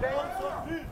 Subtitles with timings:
[0.00, 0.84] Den som flyr,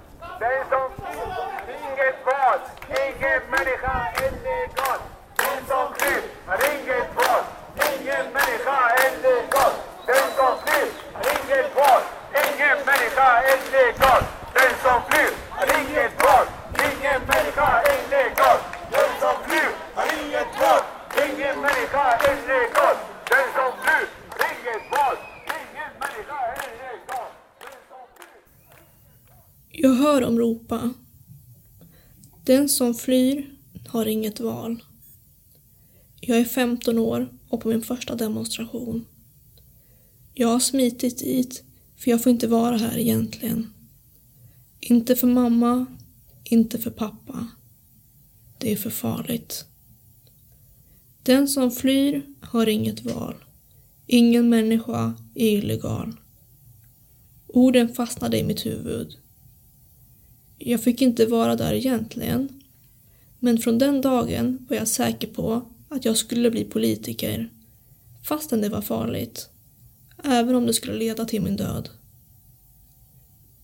[1.68, 4.98] inget val, ingen människa är legal.
[5.36, 7.42] Den som flyr, har inget val,
[7.90, 9.72] ingen människa är legal.
[10.06, 12.02] Den som flyr, har inget val,
[12.44, 14.22] ingen människa är legal.
[14.54, 16.46] Den som flyr, har inget val,
[16.86, 18.58] ingen människa är legal.
[18.90, 20.82] Den som flyr, har inget val,
[21.24, 22.96] ingen människa är legal.
[23.30, 25.16] Den som flyr, har inget val,
[25.54, 27.28] ingen människa är legal.
[27.60, 28.36] Den som flyr
[29.78, 30.94] jag hör dem ropa.
[32.44, 33.50] Den som flyr
[33.86, 34.84] har inget val.
[36.20, 39.04] Jag är 15 år och på min första demonstration.
[40.34, 41.64] Jag har smitit dit
[41.96, 43.72] för jag får inte vara här egentligen.
[44.80, 45.86] Inte för mamma,
[46.44, 47.48] inte för pappa.
[48.58, 49.64] Det är för farligt.
[51.22, 53.34] Den som flyr har inget val.
[54.06, 56.16] Ingen människa är illegal.
[57.46, 59.16] Orden fastnade i mitt huvud.
[60.58, 62.62] Jag fick inte vara där egentligen.
[63.38, 67.50] Men från den dagen var jag säker på att jag skulle bli politiker.
[68.22, 69.48] Fastän det var farligt.
[70.24, 71.88] Även om det skulle leda till min död.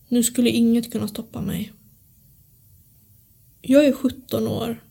[0.09, 1.73] Nu skulle inget kunna stoppa mig.
[3.61, 4.85] Jag är 17 år.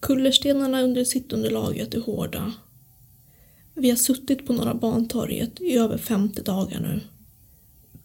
[0.00, 2.52] Kullerstenarna under sittunderlaget är hårda.
[3.74, 7.00] Vi har suttit på Norra Bantorget i över 50 dagar nu.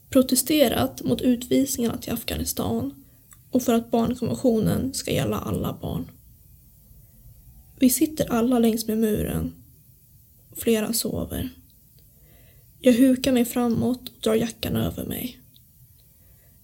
[0.10, 3.05] Protesterat mot utvisningarna till Afghanistan
[3.56, 6.12] och för att barnkonventionen ska gälla alla barn.
[7.80, 9.54] Vi sitter alla längs med muren.
[10.56, 11.50] Flera sover.
[12.80, 15.40] Jag hukar mig framåt och drar jackan över mig.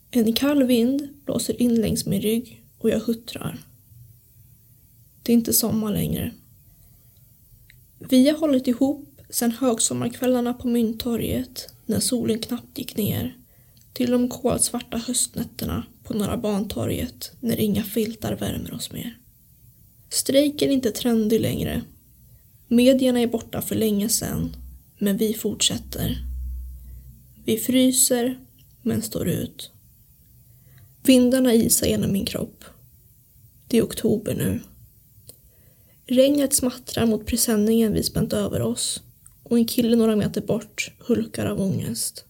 [0.10, 3.60] En kall vind blåser in längs min rygg och jag huttrar.
[5.24, 6.32] Det är inte sommar längre.
[8.00, 13.41] Vi har hållit ihop sedan högsommarkvällarna på Mynttorget när solen knappt gick ner
[13.94, 19.18] till de kolsvarta höstnätterna på Norra Bantorget när inga filtar värmer oss mer.
[20.10, 21.82] Strejken är inte trendig längre.
[22.68, 24.56] Medierna är borta för länge sedan,
[25.00, 26.18] men vi fortsätter.
[27.46, 28.40] Vi fryser,
[28.82, 29.72] men står ut.
[31.04, 32.64] Vindarna isar genom min kropp.
[33.68, 34.60] Det är oktober nu.
[36.06, 39.02] Regnet smattrar mot presenningen vi spänt över oss
[39.44, 42.26] och en kille några meter bort hulkar av ångest.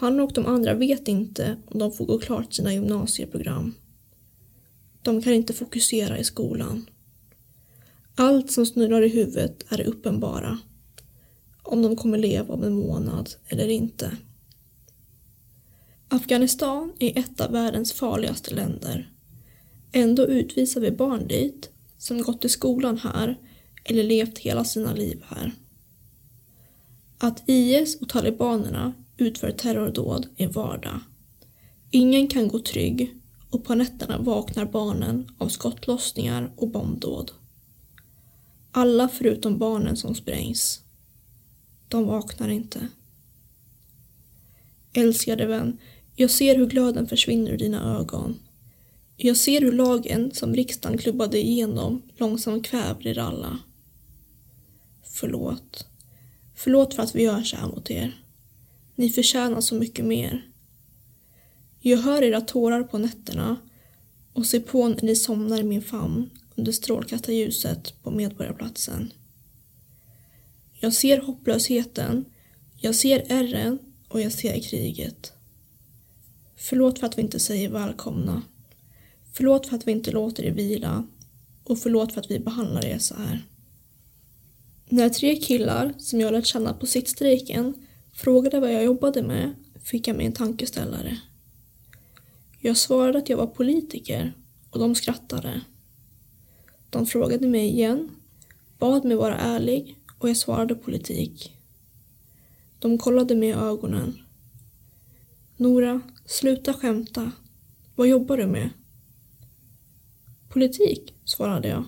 [0.00, 3.74] Han och de andra vet inte om de får gå klart sina gymnasieprogram.
[5.02, 6.86] De kan inte fokusera i skolan.
[8.14, 10.58] Allt som snurrar i huvudet är det uppenbara.
[11.62, 14.16] Om de kommer leva om en månad eller inte.
[16.08, 19.12] Afghanistan är ett av världens farligaste länder.
[19.92, 23.38] Ändå utvisar vi barn dit som gått i skolan här
[23.84, 25.52] eller levt hela sina liv här.
[27.18, 31.00] Att IS och talibanerna utför terrordåd är vardag.
[31.90, 33.14] Ingen kan gå trygg
[33.50, 37.32] och på nätterna vaknar barnen av skottlossningar och bombdåd.
[38.72, 40.80] Alla förutom barnen som sprängs.
[41.88, 42.88] De vaknar inte.
[44.92, 45.78] Älskade vän,
[46.14, 48.38] jag ser hur glöden försvinner ur dina ögon.
[49.16, 53.58] Jag ser hur lagen som riksdagen klubbade igenom långsamt kväver er alla.
[55.02, 55.86] Förlåt.
[56.54, 58.24] Förlåt för att vi gör så här mot er.
[59.00, 60.48] Ni förtjänar så mycket mer.
[61.80, 63.56] Jag hör era tårar på nätterna
[64.32, 69.12] och ser på när ni somnar i min famn under strålkastarljuset på Medborgarplatsen.
[70.80, 72.24] Jag ser hopplösheten,
[72.76, 73.78] jag ser ärren
[74.08, 75.32] och jag ser kriget.
[76.56, 78.42] Förlåt för att vi inte säger välkomna.
[79.32, 81.06] Förlåt för att vi inte låter er vila
[81.64, 83.46] och förlåt för att vi behandlar er så här.
[84.88, 87.74] När tre killar som jag lärt känna på sittstrejken
[88.20, 91.18] frågade vad jag jobbade med fick jag mig en tankeställare.
[92.58, 94.32] Jag svarade att jag var politiker
[94.70, 95.60] och de skrattade.
[96.90, 98.10] De frågade mig igen,
[98.78, 101.56] bad mig vara ärlig och jag svarade politik.
[102.78, 104.18] De kollade mig i ögonen.
[105.56, 107.32] Nora, sluta skämta.
[107.94, 108.70] Vad jobbar du med?
[110.48, 111.84] Politik, svarade jag.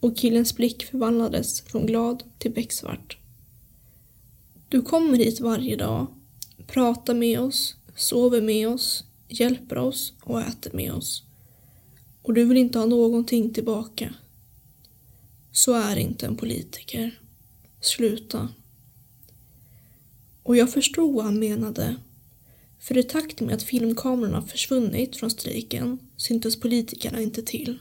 [0.00, 3.18] Och killens blick förvandlades från glad till becksvart.
[4.68, 6.06] Du kommer hit varje dag,
[6.66, 11.22] pratar med oss, sover med oss, hjälper oss och äter med oss.
[12.22, 14.14] Och du vill inte ha någonting tillbaka.
[15.52, 17.20] Så är inte en politiker.
[17.80, 18.48] Sluta.
[20.42, 21.96] Och jag förstod vad han menade.
[22.78, 27.78] För i takt med att filmkamerorna försvunnit från strejken syntes politikerna inte till.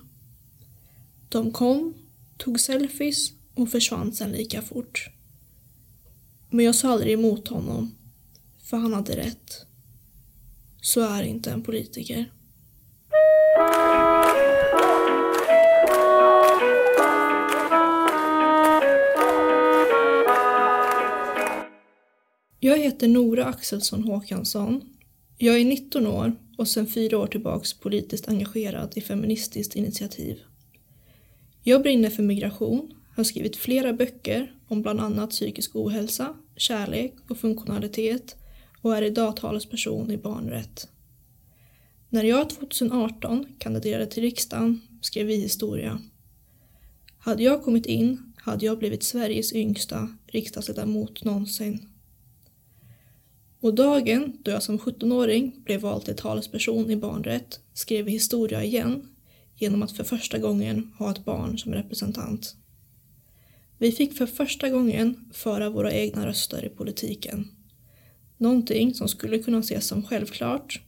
[1.30, 1.94] De kom,
[2.38, 5.15] tog selfies och försvann sen lika fort.
[6.56, 7.96] Men jag sa aldrig emot honom,
[8.64, 9.66] för han hade rätt.
[10.82, 12.32] så är inte en politiker.
[22.60, 24.82] Jag heter Nora Axelsson Håkansson.
[25.38, 30.40] Jag är 19 år och sedan fyra år tillbaks politiskt engagerad i Feministiskt initiativ.
[31.64, 37.38] Jag brinner för migration, har skrivit flera böcker om bland annat psykisk ohälsa, kärlek och
[37.38, 38.36] funktionalitet
[38.82, 40.88] och är idag talesperson i barnrätt.
[42.10, 46.00] När jag 2018 kandiderade till riksdagen skrev vi historia.
[47.18, 51.90] Hade jag kommit in hade jag blivit Sveriges yngsta riksdagsledamot någonsin.
[53.60, 58.64] Och dagen då jag som 17-åring blev vald till talesperson i barnrätt skrev vi historia
[58.64, 59.10] igen
[59.56, 62.56] genom att för första gången ha ett barn som representant.
[63.86, 67.48] Vi fick för första gången föra våra egna röster i politiken.
[68.38, 70.82] Någonting som skulle kunna ses som självklart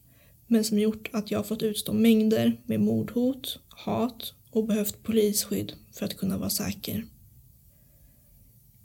[0.47, 6.05] men som gjort att jag fått utstå mängder med mordhot, hat och behövt polisskydd för
[6.05, 7.05] att kunna vara säker.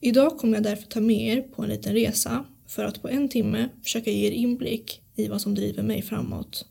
[0.00, 3.28] Idag kommer jag därför ta med er på en liten resa för att på en
[3.28, 6.66] timme försöka ge er inblick i vad som driver mig framåt,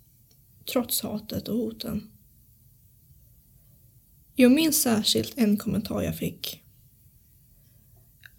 [0.72, 2.12] trots hatet och hoten.
[4.36, 6.61] Jag minns särskilt en kommentar jag fick.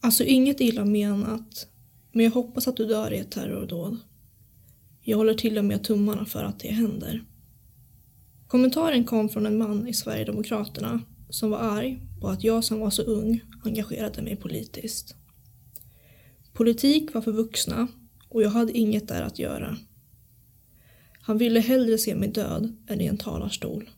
[0.04, 1.66] Alltså inget illa menat,
[2.12, 3.96] men jag hoppas att du dör i ett terrordåd.
[5.02, 7.24] Jag håller till och med tummarna för att det händer.
[8.46, 11.00] Kommentaren kom från en man i Sverigedemokraterna
[11.30, 15.14] som var arg på att jag som var så ung engagerade mig politiskt.
[16.52, 17.88] Politik var för vuxna
[18.28, 19.76] och jag hade inget där att göra.
[21.20, 23.90] Han ville hellre se mig död än i en talarstol.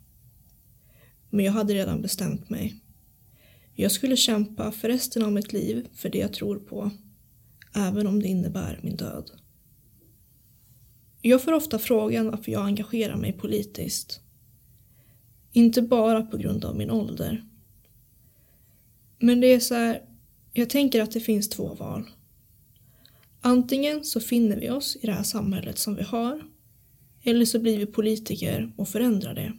[1.30, 2.83] Men jag hade redan bestämt mig.
[3.76, 6.90] Jag skulle kämpa för resten av mitt liv för det jag tror på,
[7.74, 9.30] även om det innebär min död.
[11.22, 14.20] Jag får ofta frågan varför jag engagerar mig politiskt.
[15.52, 17.44] Inte bara på grund av min ålder.
[19.18, 20.02] Men det är så här,
[20.52, 22.10] jag tänker att det finns två val.
[23.40, 26.42] Antingen så finner vi oss i det här samhället som vi har,
[27.22, 29.52] eller så blir vi politiker och förändrar det.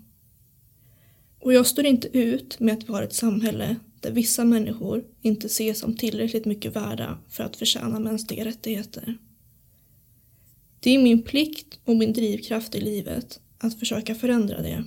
[1.40, 5.48] Och jag står inte ut med att vi har ett samhälle där vissa människor inte
[5.48, 9.18] ses som tillräckligt mycket värda för att förtjäna mänskliga rättigheter.
[10.80, 14.84] Det är min plikt och min drivkraft i livet att försöka förändra det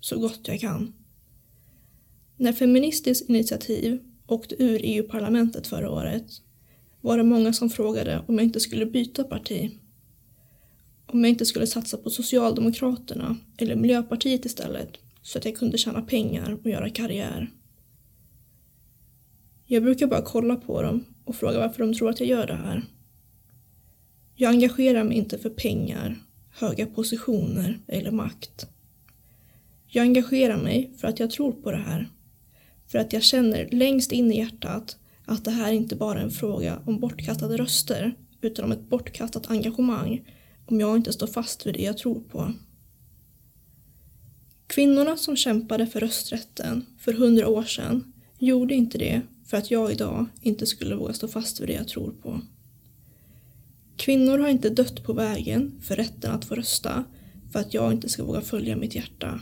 [0.00, 0.92] så gott jag kan.
[2.36, 6.26] När Feministiskt initiativ åkte ur EU-parlamentet förra året
[7.00, 9.70] var det många som frågade om jag inte skulle byta parti.
[11.06, 14.90] Om jag inte skulle satsa på Socialdemokraterna eller Miljöpartiet istället
[15.22, 17.50] så att jag kunde tjäna pengar och göra karriär.
[19.68, 22.54] Jag brukar bara kolla på dem och fråga varför de tror att jag gör det
[22.54, 22.82] här.
[24.34, 26.16] Jag engagerar mig inte för pengar,
[26.50, 28.66] höga positioner eller makt.
[29.86, 32.10] Jag engagerar mig för att jag tror på det här.
[32.86, 36.30] För att jag känner längst in i hjärtat att det här inte bara är en
[36.30, 40.24] fråga om bortkastade röster utan om ett bortkastat engagemang
[40.66, 42.52] om jag inte står fast vid det jag tror på.
[44.66, 49.92] Kvinnorna som kämpade för rösträtten för hundra år sedan gjorde inte det för att jag
[49.92, 52.40] idag inte skulle våga stå fast vid det jag tror på.
[53.96, 57.04] Kvinnor har inte dött på vägen för rätten att få rösta
[57.52, 59.40] för att jag inte ska våga följa mitt hjärta.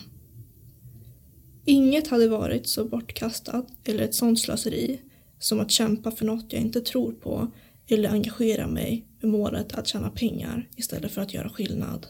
[1.64, 5.00] Inget hade varit så bortkastat eller ett sånt slöseri
[5.38, 7.52] som att kämpa för något jag inte tror på
[7.86, 12.06] eller engagera mig med målet att tjäna pengar istället för att göra skillnad.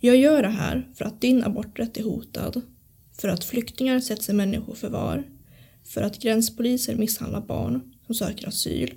[0.00, 2.60] Jag gör det här för att din aborträtt är hotad,
[3.12, 5.24] för att flyktingar sätts i människoförvar,
[5.84, 8.94] för att gränspoliser misshandlar barn som söker asyl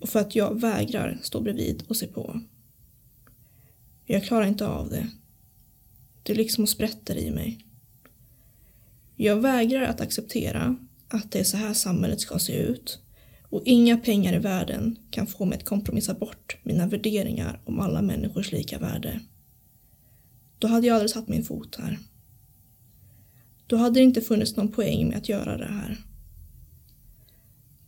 [0.00, 2.40] och för att jag vägrar stå bredvid och se på.
[4.06, 5.08] Jag klarar inte av det.
[6.22, 7.64] Det är liksom sprätter i mig.
[9.16, 10.76] Jag vägrar att acceptera
[11.08, 13.00] att det är så här samhället ska se ut
[13.42, 18.02] och inga pengar i världen kan få mig att kompromissa bort mina värderingar om alla
[18.02, 19.20] människors lika värde.
[20.58, 21.98] Då hade jag aldrig satt min fot här.
[23.68, 25.98] Då hade det inte funnits någon poäng med att göra det här.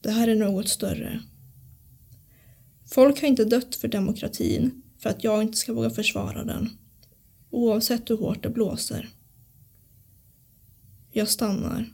[0.00, 1.20] Det här är något större.
[2.86, 6.68] Folk har inte dött för demokratin för att jag inte ska våga försvara den,
[7.50, 9.08] oavsett hur hårt det blåser.
[11.12, 11.92] Jag stannar.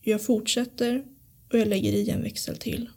[0.00, 1.04] Jag fortsätter
[1.52, 2.88] och jag lägger i en växel till.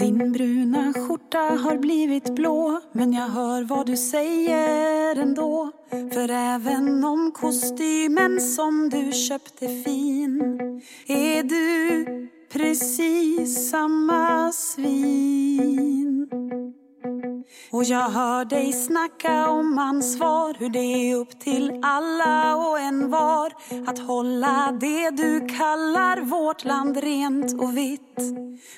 [0.00, 7.04] Din bruna skjorta har blivit blå men jag hör vad du säger ändå För även
[7.04, 10.40] om kostymen som du köpte fin
[11.06, 12.06] är du
[12.52, 16.09] precis samma svin.
[17.72, 23.10] Och jag hör dig snacka om ansvar Hur det är upp till alla och en
[23.10, 23.52] var.
[23.86, 28.18] Att hålla det du kallar vårt land rent och vitt.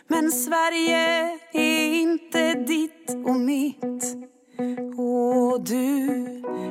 [0.08, 4.31] Men Sverige är inte ditt och mitt
[4.96, 6.24] och du,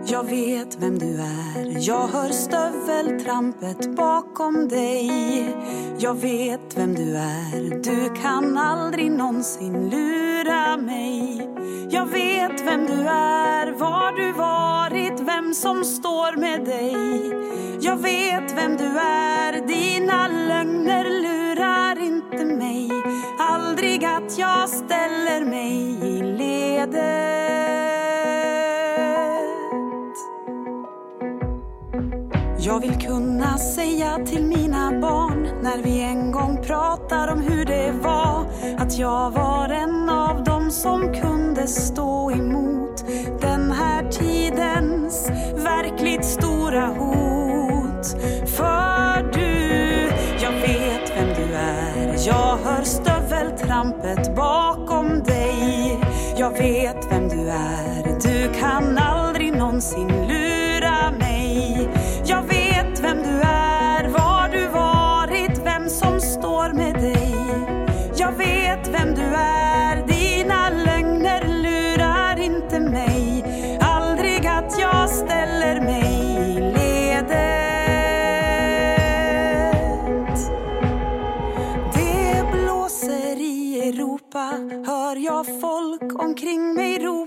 [0.05, 1.87] jag vet vem du är.
[1.87, 5.11] Jag hör stöveltrampet bakom dig.
[5.99, 7.83] Jag vet vem du är.
[7.83, 11.47] Du kan aldrig någonsin lura mig.
[11.89, 16.95] Jag vet vem du är, var du varit Vem som står med dig.
[17.81, 22.91] Jag vet vem du är Dina lögner lurar inte mig.
[23.81, 27.01] Aldrig att jag ställer mig i ledet
[32.59, 37.91] Jag vill kunna säga till mina barn när vi en gång pratar om hur det
[37.91, 38.45] var
[38.77, 43.05] att jag var en av dem som kunde stå emot
[43.41, 47.20] den här tidens verkligt stora hot.
[56.41, 58.03] Jag vet vem du är.
[58.21, 60.20] Du kan aldrig någonsin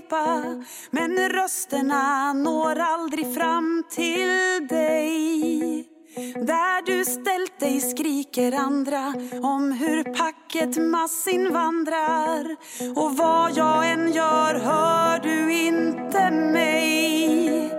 [0.05, 0.63] ropa.
[0.91, 5.89] Men rösterna når aldrig fram till dig.
[6.35, 12.55] Där du ställt dig skriker andra om hur packet massinvandrar.
[12.95, 17.71] Och vad jag än gör hör du inte mig.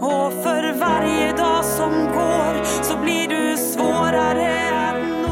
[0.00, 5.23] Och för varje dag som går så blir du svårare att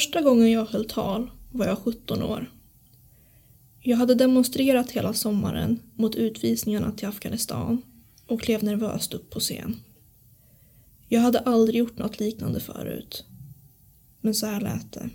[0.00, 2.50] Första gången jag höll tal var jag 17 år.
[3.80, 7.82] Jag hade demonstrerat hela sommaren mot utvisningarna till Afghanistan
[8.26, 9.76] och klev nervöst upp på scen.
[11.08, 13.24] Jag hade aldrig gjort något liknande förut.
[14.20, 15.10] Men så här lät det.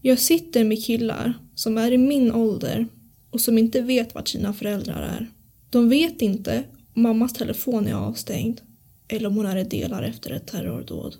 [0.00, 2.86] Jag sitter med killar som är i min ålder
[3.30, 5.30] och som inte vet vart sina föräldrar är.
[5.70, 6.64] De vet inte
[6.94, 8.60] om mammas telefon är avstängd
[9.08, 11.16] eller om hon är i delar efter ett terrordåd.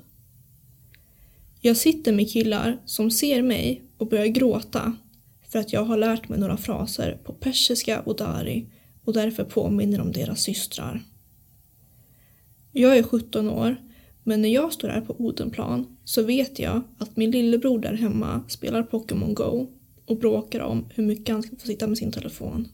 [1.67, 4.97] Jag sitter med killar som ser mig och börjar gråta
[5.49, 8.67] för att jag har lärt mig några fraser på persiska och dari
[9.05, 11.03] och därför påminner om deras systrar.
[12.73, 13.77] Jag är 17 år,
[14.25, 18.43] men när jag står här på Odenplan så vet jag att min lillebror där hemma
[18.49, 19.67] spelar Pokémon Go
[20.05, 22.69] och bråkar om hur mycket han ska få sitta med sin telefon.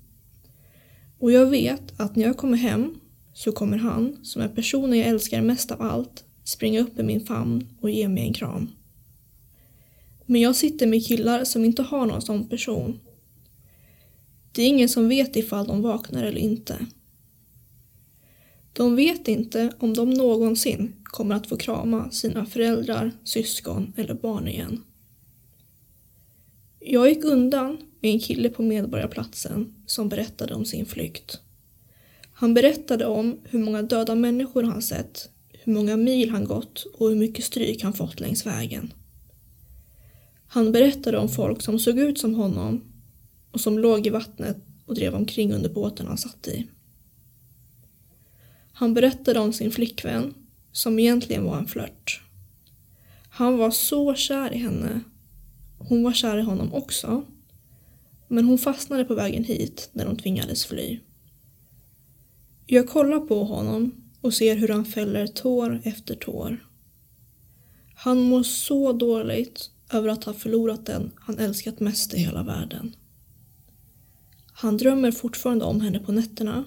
[1.19, 2.95] Och jag vet att när jag kommer hem
[3.35, 7.27] så kommer han, som är personen jag älskar mest av allt, springa upp i min
[7.27, 8.71] famn och ge mig en kram.
[10.27, 13.01] Men jag sitter med killar som inte har någon sån person.
[14.53, 16.87] Det är ingen som vet ifall de vaknar eller inte.
[18.73, 24.49] De vet inte om de någonsin kommer att få krama sina föräldrar, syskon eller barn
[24.49, 24.85] igen.
[26.81, 31.41] Jag gick undan med en kille på Medborgarplatsen som berättade om sin flykt.
[32.33, 37.09] Han berättade om hur många döda människor han sett, hur många mil han gått och
[37.09, 38.93] hur mycket stryk han fått längs vägen.
[40.55, 42.81] Han berättade om folk som såg ut som honom
[43.51, 44.57] och som låg i vattnet
[44.87, 46.67] och drev omkring under båten han satt i.
[48.73, 50.35] Han berättade om sin flickvän,
[50.73, 52.23] som egentligen var en flört.
[53.29, 55.01] Han var så kär i henne.
[55.79, 57.25] Hon var kär i honom också.
[58.29, 60.99] Men hon fastnade på vägen hit när de tvingades fly.
[62.67, 66.67] Jag kollar på honom och ser hur han fäller tår efter tår.
[67.95, 72.97] Han mår så dåligt över att ha förlorat den han älskat mest i hela världen.
[74.53, 76.65] Han drömmer fortfarande om henne på nätterna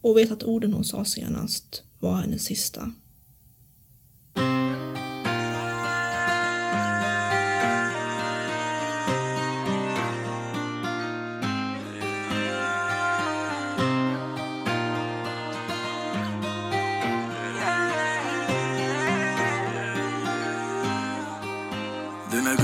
[0.00, 2.92] och vet att orden hon sa senast var hennes sista.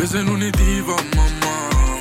[0.01, 1.55] Den hon är diva mamma.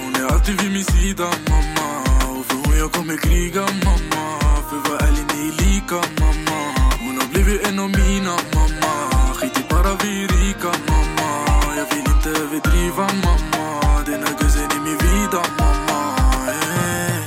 [0.03, 1.87] Hon är alltid vid min sida mamma.
[2.31, 4.23] Och för hon jag kommer kriga mamma.
[4.69, 6.59] För var ärlig ni är lika mamma.
[7.03, 8.93] Hon har blivit en av mina mamma.
[9.35, 11.29] Skit i bara vi är rika mamma.
[11.77, 14.03] Jag vill inte överdriva mamma.
[14.05, 15.99] Den här gussen är min vida mamma.
[16.47, 17.21] Eh.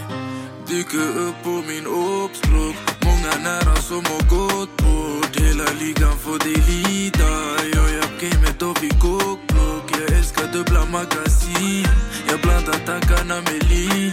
[0.66, 5.36] Dyker upp på min obsblock Många nära som har gått bort.
[5.40, 7.30] Hela ligan får dig lida.
[7.74, 9.51] Jag är gamet och vi går
[10.42, 11.86] jag älskar dubbla magasin
[12.28, 14.12] Jag blandar tankarna med lin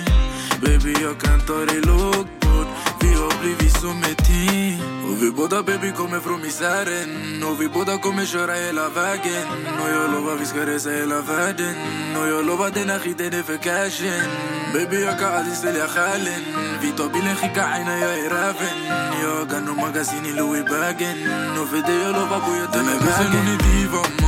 [0.62, 2.68] Baby jag kan ta det lågt bort
[3.02, 7.68] Vi har blivit som ett team Och vi båda baby kommer från misären Och vi
[7.68, 9.46] båda kommer köra hela vägen
[9.82, 11.76] Och jag lovar vi ska resa hela världen
[12.22, 14.30] Och jag lovar den här skiten är för cashen
[14.74, 16.42] Baby jag kan aldrig sälja själen
[16.82, 18.78] Vi tar bilen, skicka aina, jag är räven
[19.24, 21.18] Jag har nog magasin i Louis-bagen
[21.60, 24.19] Och för dig jag lovar bo jag tar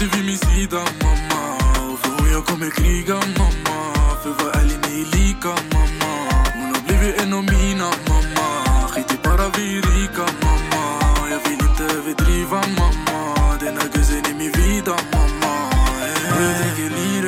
[0.00, 1.92] mig vägen Hon är diva mamma Hon är alltid vid min sida mamma.
[1.92, 3.78] Och för hon jag kommer kriga mamma.
[4.22, 6.12] För var ärlig ni är lika mamma.
[6.54, 8.88] Hon har blivit en av mina mamma.
[8.88, 10.82] Skit i bara vi är rika mamma.
[11.30, 13.56] Jag vill inte överdriva mamma.
[13.60, 15.15] Den här guzzen är min vida mamma eh.
[15.15, 15.15] Jag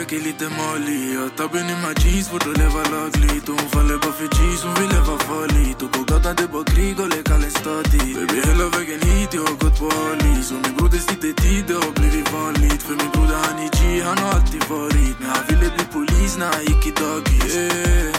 [0.08, 3.60] dricker lean, röker lite Mali Jag tar i my jeans, svårt att leva lagligt Och
[3.60, 6.64] hon faller bara för G's, hon vill leva farligt Och på gatan det är bara
[6.64, 10.54] krig och leka en stadig Baby hela vägen hit, jag har gått på Ali Så
[10.54, 14.18] min broder sitter tid, det har blivit vanligt För min broder han är G, han
[14.18, 18.14] har alltid varit Men han ville bli polis när han gick i dagis yeah.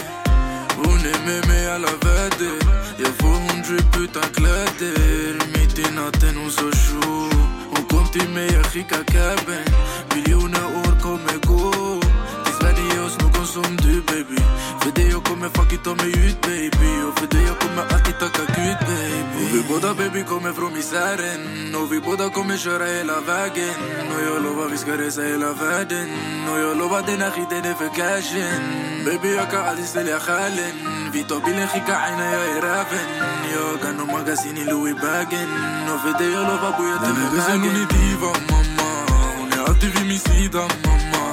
[0.82, 2.58] Hon är med mig alla väder
[3.02, 7.16] Jag får hon drip utan kläder Mitt i natten hon så tjo
[7.72, 9.64] Hon kom till mig, jag skickar cabben
[12.44, 14.40] Tills världen ger oss någon som du baby
[14.80, 17.82] För dig jag kommer fuck it ta mig ut baby Och för dig jag kommer
[17.82, 22.56] alltid tacka Gud baby Och vi båda baby kommer från misären Och vi båda kommer
[22.56, 23.76] köra hela vägen
[24.12, 26.08] Och jag lovar vi ska resa hela världen
[26.50, 28.62] Och jag lovar den här skiten är för cashen
[29.04, 30.74] Baby jag kan aldrig sälja själen
[31.12, 33.06] Vi tar bilen, skicka aina, jag är räven
[33.54, 35.48] Jag har nog magasin i Louis-bagen
[35.92, 36.50] Och för dig jag
[39.80, 41.24] alltid vid min sida mamma.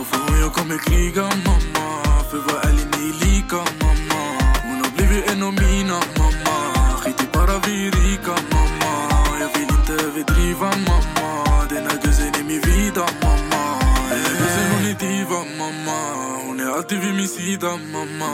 [0.00, 1.86] Och för hon jag kommer kriga mamma.
[2.30, 4.22] För vad ärlig ni är lika mamma.
[4.66, 6.56] Hon har blivit en av mina mamma.
[7.00, 8.92] Skit i bara vi är rika mamma.
[9.40, 11.28] Jag vill inte överdriva mamma.
[11.68, 11.98] Den här
[12.40, 13.62] är min vida mamma.
[14.10, 15.98] Den hon är diva mamma.
[16.46, 18.32] Hon är alltid vid min sida mamma.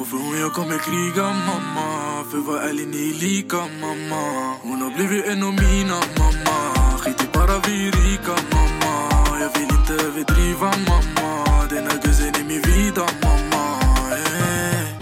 [0.00, 1.88] Och för hon jag kommer kriga mamma.
[2.30, 4.22] För vad ärlig ni är lika mamma.
[4.62, 6.56] Hon har blivit en av mina mamma.
[6.98, 8.73] Skit i bara vi är rika mamma
[9.94, 13.80] inte överdriva mamma Den här guzzen är min vida mamma
[14.12, 14.98] eh.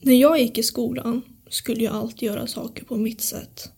[0.00, 3.70] När jag gick i skolan skulle jag alltid göra saker på mitt sätt.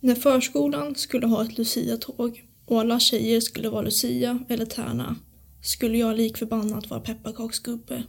[0.00, 5.16] När förskolan skulle ha ett Lucia-tåg och alla tjejer skulle vara Lucia eller Tärna
[5.62, 8.02] skulle jag lik förbannat vara pepparkaksgubbe.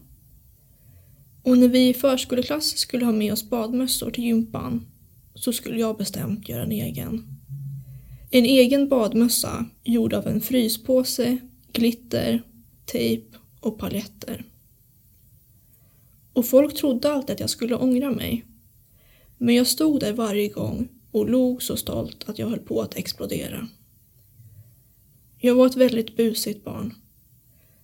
[1.44, 4.86] Och när vi i förskoleklass skulle ha med oss badmössor till gympan
[5.36, 7.28] så skulle jag bestämt göra en egen.
[8.32, 11.38] En egen badmössa gjord av en fryspåse,
[11.72, 12.44] glitter,
[12.86, 14.46] tejp och paljetter.
[16.34, 18.46] Och folk trodde alltid att jag skulle ångra mig.
[19.38, 22.96] Men jag stod där varje gång och log så stolt att jag höll på att
[22.96, 23.68] explodera.
[25.38, 26.94] Jag var ett väldigt busigt barn.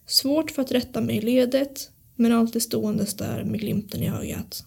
[0.05, 4.63] Svårt för att rätta mig i ledet, men alltid ståendes där med glimten i ögat.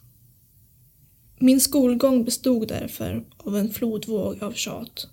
[1.39, 5.09] Min skolgång bestod därför av en flodvåg av tjat.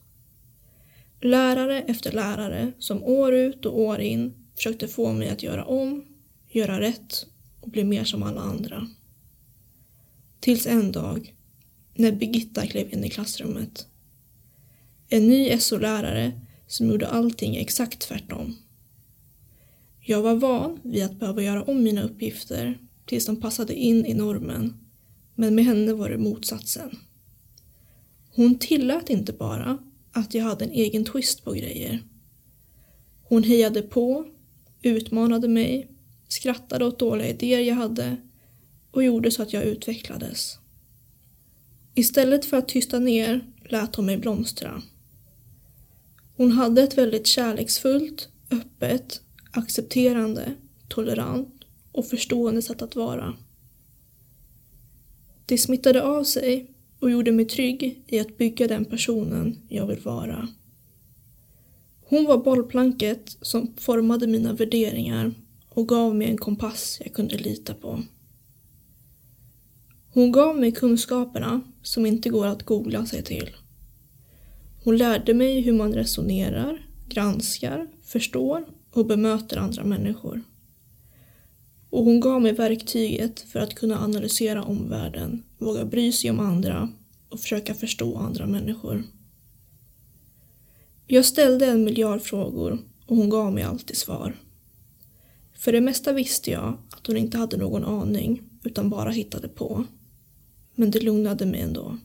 [1.21, 6.05] Lärare efter lärare som år ut och år in försökte få mig att göra om,
[6.47, 7.25] göra rätt
[7.61, 8.87] och bli mer som alla andra.
[10.39, 11.35] Tills en dag,
[11.93, 13.87] när Birgitta klev in i klassrummet.
[15.07, 18.55] En ny SO-lärare som gjorde allting exakt tvärtom.
[20.01, 24.13] Jag var van vid att behöva göra om mina uppgifter tills de passade in i
[24.13, 24.73] normen,
[25.35, 26.99] men med henne var det motsatsen.
[28.31, 29.77] Hon tillät inte bara
[30.11, 32.03] att jag hade en egen twist på grejer.
[33.23, 34.25] Hon hejade på,
[34.81, 35.88] utmanade mig,
[36.29, 38.17] skrattade åt dåliga idéer jag hade
[38.91, 40.59] och gjorde så att jag utvecklades.
[41.95, 44.81] Istället för att tysta ner lät hon mig blomstra.
[46.35, 50.53] Hon hade ett väldigt kärleksfullt, öppet, accepterande,
[50.87, 53.33] tolerant och förstående sätt att vara.
[55.45, 59.99] Det smittade av sig och gjorde mig trygg i att bygga den personen jag vill
[59.99, 60.47] vara.
[62.01, 65.33] Hon var bollplanket som formade mina värderingar
[65.69, 68.03] och gav mig en kompass jag kunde lita på.
[70.13, 73.49] Hon gav mig kunskaperna som inte går att googla sig till.
[74.83, 80.41] Hon lärde mig hur man resonerar, granskar, förstår och bemöter andra människor.
[81.89, 86.89] Och hon gav mig verktyget för att kunna analysera omvärlden, våga bry sig om andra
[87.29, 89.03] och försöka förstå andra människor.
[91.07, 94.35] Jag ställde en miljard frågor och hon gav mig alltid svar.
[95.59, 99.85] För det mesta visste jag att hon inte hade någon aning utan bara hittade på.
[100.75, 101.97] Men det lugnade mig ändå.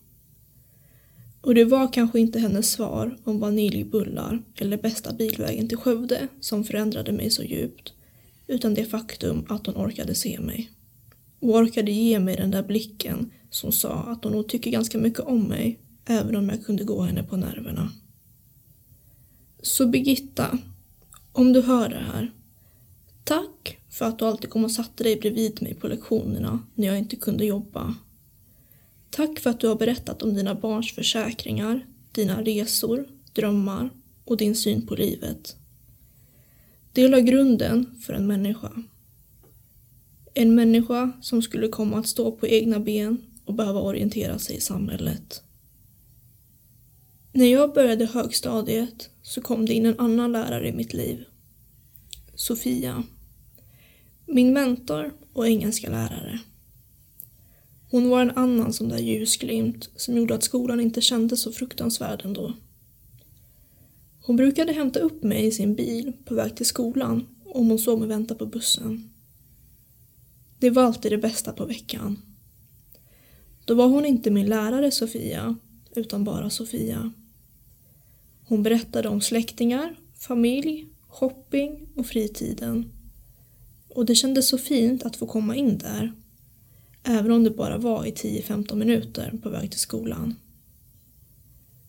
[1.41, 6.65] Och det var kanske inte hennes svar om vaniljbullar eller bästa bilvägen till Skövde som
[6.65, 7.93] förändrade mig så djupt
[8.47, 10.71] utan det faktum att hon orkade se mig.
[11.41, 15.21] Och orkade ge mig den där blicken som sa att hon nog tycker ganska mycket
[15.21, 17.93] om mig även om jag kunde gå henne på nerverna.
[19.63, 20.59] Så Birgitta,
[21.33, 22.33] om du hör det här.
[23.25, 26.99] Tack för att du alltid kom och satte dig bredvid mig på lektionerna när jag
[26.99, 27.95] inte kunde jobba.
[29.11, 33.91] Tack för att du har berättat om dina barns försäkringar, dina resor, drömmar
[34.25, 35.57] och din syn på livet.
[36.93, 38.73] Det la grunden för en människa.
[40.35, 44.61] En människa som skulle komma att stå på egna ben och behöva orientera sig i
[44.61, 45.43] samhället.
[47.33, 51.25] När jag började högstadiet så kom det in en annan lärare i mitt liv.
[52.35, 53.05] Sofia.
[54.27, 56.41] Min mentor och engelska lärare.
[57.91, 62.23] Hon var en annan sån där ljusglimt som gjorde att skolan inte kändes så fruktansvärd
[62.25, 62.53] ändå.
[64.21, 67.99] Hon brukade hämta upp mig i sin bil på väg till skolan om hon såg
[67.99, 69.11] mig vänta på bussen.
[70.59, 72.23] Det var alltid det bästa på veckan.
[73.65, 75.57] Då var hon inte min lärare Sofia,
[75.95, 77.13] utan bara Sofia.
[78.45, 82.94] Hon berättade om släktingar, familj, shopping och fritiden.
[83.95, 86.13] Och det kändes så fint att få komma in där.
[87.03, 90.35] Även om det bara var i 10-15 minuter på väg till skolan.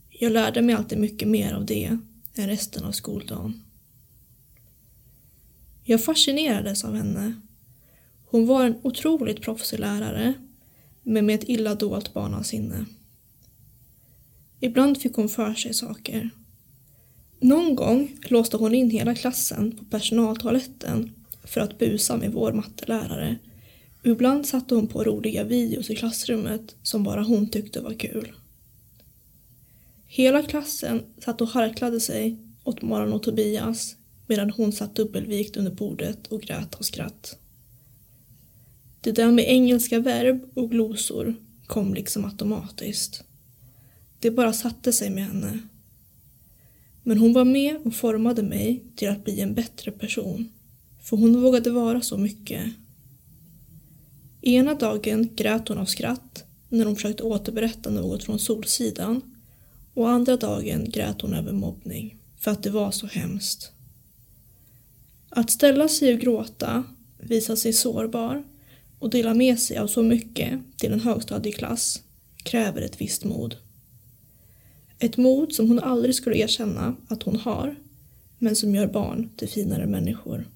[0.09, 1.97] Jag lärde mig alltid mycket mer av det
[2.35, 3.61] än resten av skoldagen.
[5.83, 7.33] Jag fascinerades av henne.
[8.25, 10.33] Hon var en otroligt proffsig lärare,
[11.03, 12.85] men med ett illa dolt barnasinne.
[14.59, 16.29] Ibland fick hon för sig saker.
[17.39, 21.11] Någon gång låste hon in hela klassen på personaltoaletten
[21.45, 23.37] för att busa med vår mattelärare.
[24.03, 28.31] Ibland satte hon på roliga videos i klassrummet som bara hon tyckte var kul.
[30.07, 33.95] Hela klassen satt och harklade sig åt Maran och Tobias
[34.27, 37.37] medan hon satt dubbelvikt under bordet och grät av skratt.
[39.01, 41.35] Det där med engelska verb och glosor
[41.67, 43.23] kom liksom automatiskt.
[44.19, 45.59] Det bara satte sig med henne.
[47.03, 50.49] Men hon var med och formade mig till att bli en bättre person.
[51.05, 52.63] För hon vågade vara så mycket.
[54.41, 59.21] Ena dagen grät hon av skratt när hon försökte återberätta något från Solsidan
[59.93, 63.71] och andra dagen grät hon över mobbning för att det var så hemskt.
[65.29, 66.83] Att ställa sig och gråta,
[67.17, 68.43] visa sig sårbar
[68.99, 72.03] och dela med sig av så mycket till en högstadieklass
[72.43, 73.55] kräver ett visst mod.
[74.99, 77.75] Ett mod som hon aldrig skulle erkänna att hon har,
[78.37, 80.47] men som gör barn till finare människor.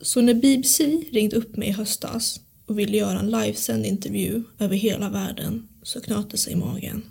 [0.00, 4.76] Så när BBC ringde upp mig i höstas och ville göra en livesänd intervju över
[4.76, 7.02] hela världen så knöt det sig i magen.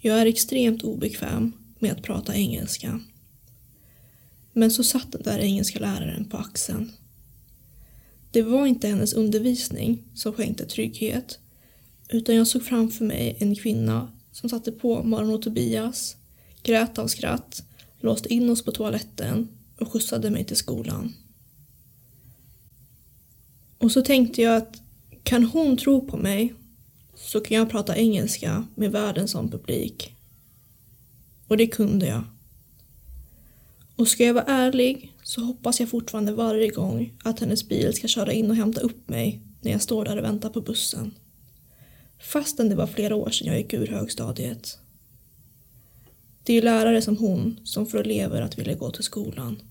[0.00, 3.00] Jag är extremt obekväm med att prata engelska.
[4.52, 6.92] Men så satt den där engelska läraren på axeln.
[8.30, 11.38] Det var inte hennes undervisning som skänkte trygghet
[12.08, 16.16] utan jag såg framför mig en kvinna som satte på Maron och Tobias,
[16.62, 17.62] grät av skratt,
[18.00, 19.48] låste in oss på toaletten
[19.78, 21.14] och skjutsade mig till skolan.
[23.78, 24.82] Och så tänkte jag att
[25.22, 26.54] kan hon tro på mig
[27.14, 30.14] så kan jag prata engelska med världen som publik.
[31.48, 32.24] Och det kunde jag.
[33.96, 38.08] Och ska jag vara ärlig så hoppas jag fortfarande varje gång att hennes bil ska
[38.08, 41.14] köra in och hämta upp mig när jag står där och väntar på bussen.
[42.18, 44.78] Fastän det var flera år sedan jag gick ur högstadiet.
[46.42, 49.62] Det är ju lärare som hon som får elever att vilja gå till skolan.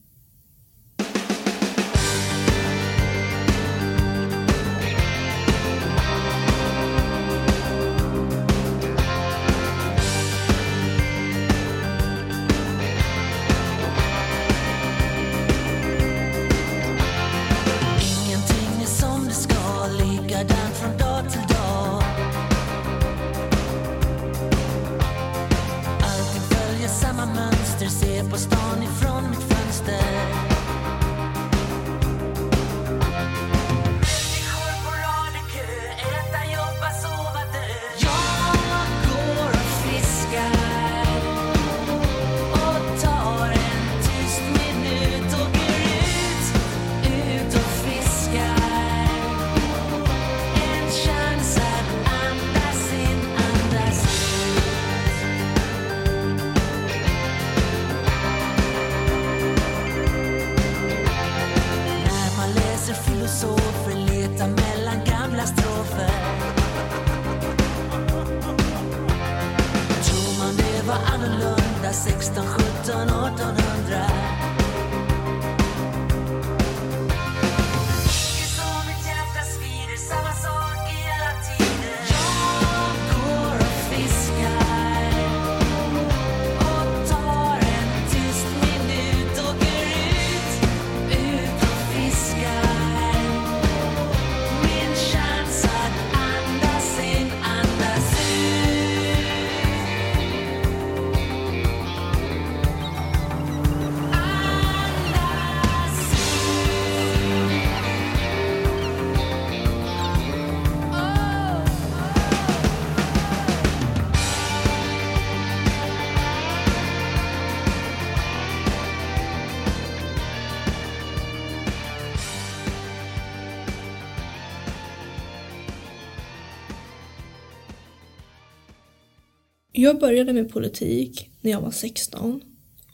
[129.77, 132.41] Jag började med politik när jag var 16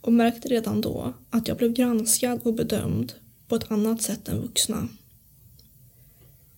[0.01, 3.13] och märkte redan då att jag blev granskad och bedömd
[3.47, 4.87] på ett annat sätt än vuxna.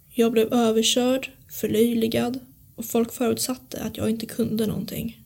[0.09, 2.39] Jag blev överkörd, förlöjligad
[2.75, 5.21] och folk förutsatte att jag inte kunde någonting.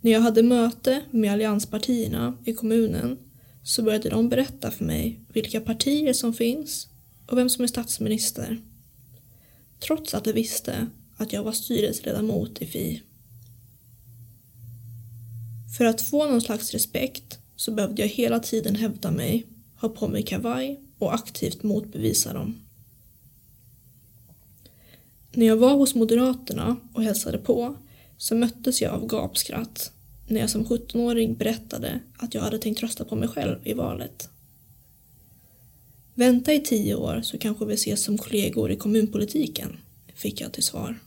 [0.00, 3.18] När jag hade möte med allianspartierna i kommunen
[3.62, 6.88] så började de berätta för mig vilka partier som finns
[7.26, 8.60] och vem som är statsminister.
[9.80, 10.86] Trots att de visste
[11.16, 13.02] att jag var styrelseledamot i Fi.
[15.76, 19.46] För att få någon slags respekt så behövde jag hela tiden hävda mig,
[19.80, 22.54] ha på mig kavaj och aktivt motbevisa dem.
[25.32, 27.76] När jag var hos Moderaterna och hälsade på
[28.16, 29.92] så möttes jag av gapskratt
[30.28, 34.28] när jag som 17-åring berättade att jag hade tänkt rösta på mig själv i valet.
[36.14, 39.76] Vänta i tio år så kanske vi ses som kollegor i kommunpolitiken,
[40.14, 40.98] fick jag till svar.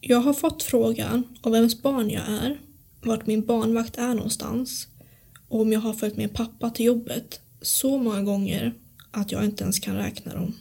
[0.00, 2.58] Jag har fått frågan om vems barn jag är,
[3.06, 4.88] vart min barnvakt är någonstans
[5.48, 8.74] och om jag har följt med pappa till jobbet så många gånger
[9.10, 10.54] att jag inte ens kan räkna dem.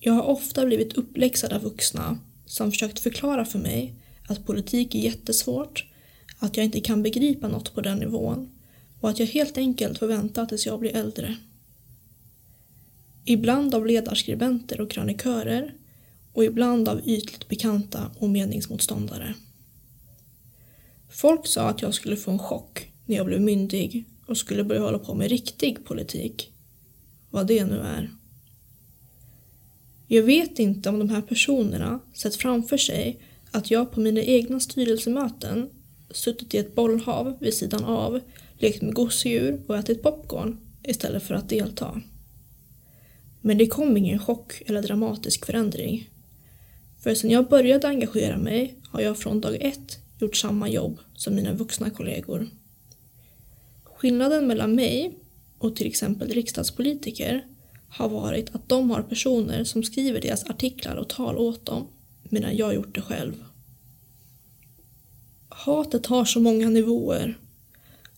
[0.00, 3.94] Jag har ofta blivit uppläxad av vuxna som försökt förklara för mig
[4.28, 5.84] att politik är jättesvårt,
[6.38, 8.50] att jag inte kan begripa något på den nivån
[9.00, 11.36] och att jag helt enkelt får vänta tills jag blir äldre.
[13.24, 15.74] Ibland av ledarskribenter och krönikörer
[16.32, 19.34] och ibland av ytligt bekanta och meningsmotståndare.
[21.20, 24.80] Folk sa att jag skulle få en chock när jag blev myndig och skulle börja
[24.80, 26.52] hålla på med riktig politik.
[27.30, 28.10] Vad det nu är.
[30.06, 34.60] Jag vet inte om de här personerna sett framför sig att jag på mina egna
[34.60, 35.70] styrelsemöten
[36.10, 38.20] suttit i ett bollhav vid sidan av,
[38.58, 42.02] lekt med gosedjur och ätit popcorn istället för att delta.
[43.40, 46.10] Men det kom ingen chock eller dramatisk förändring.
[47.02, 51.34] För sedan jag började engagera mig har jag från dag ett gjort samma jobb som
[51.34, 52.48] mina vuxna kollegor.
[53.84, 55.18] Skillnaden mellan mig
[55.58, 57.46] och till exempel riksdagspolitiker
[57.88, 61.86] har varit att de har personer som skriver deras artiklar och tal åt dem
[62.22, 63.44] medan jag gjort det själv.
[65.48, 67.38] Hatet har så många nivåer.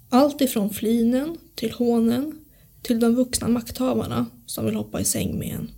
[0.09, 2.45] Allt ifrån flinen till hånen,
[2.83, 5.71] till de vuxna makthavarna som vill hoppa i säng med en.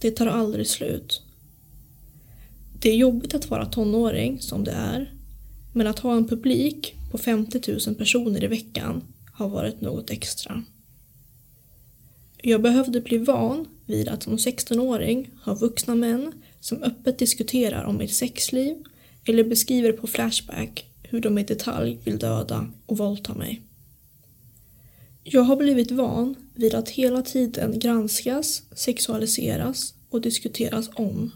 [0.00, 1.22] Det tar aldrig slut.
[2.80, 5.12] Det är jobbigt att vara tonåring som det är,
[5.72, 10.62] men att ha en publik på 50 000 personer i veckan har varit något extra.
[12.42, 17.96] Jag behövde bli van vid att som 16-åring ha vuxna män som öppet diskuterar om
[17.96, 18.76] mitt sexliv
[19.24, 23.62] eller beskriver på Flashback hur de i detalj vill döda och våldta mig.
[25.24, 31.30] Jag har blivit van vid att hela tiden granskas, sexualiseras och diskuteras om.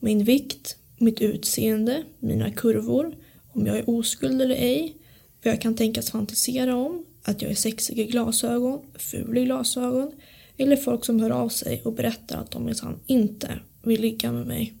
[0.00, 3.16] Min vikt, mitt utseende, mina kurvor,
[3.52, 4.96] om jag är oskuld eller ej,
[5.42, 10.12] vad jag kan tänkas fantisera om, att jag är sexig i glasögon, ful i glasögon
[10.56, 14.46] eller folk som hör av sig och berättar att de minsann inte vill ligga med
[14.46, 14.74] mig.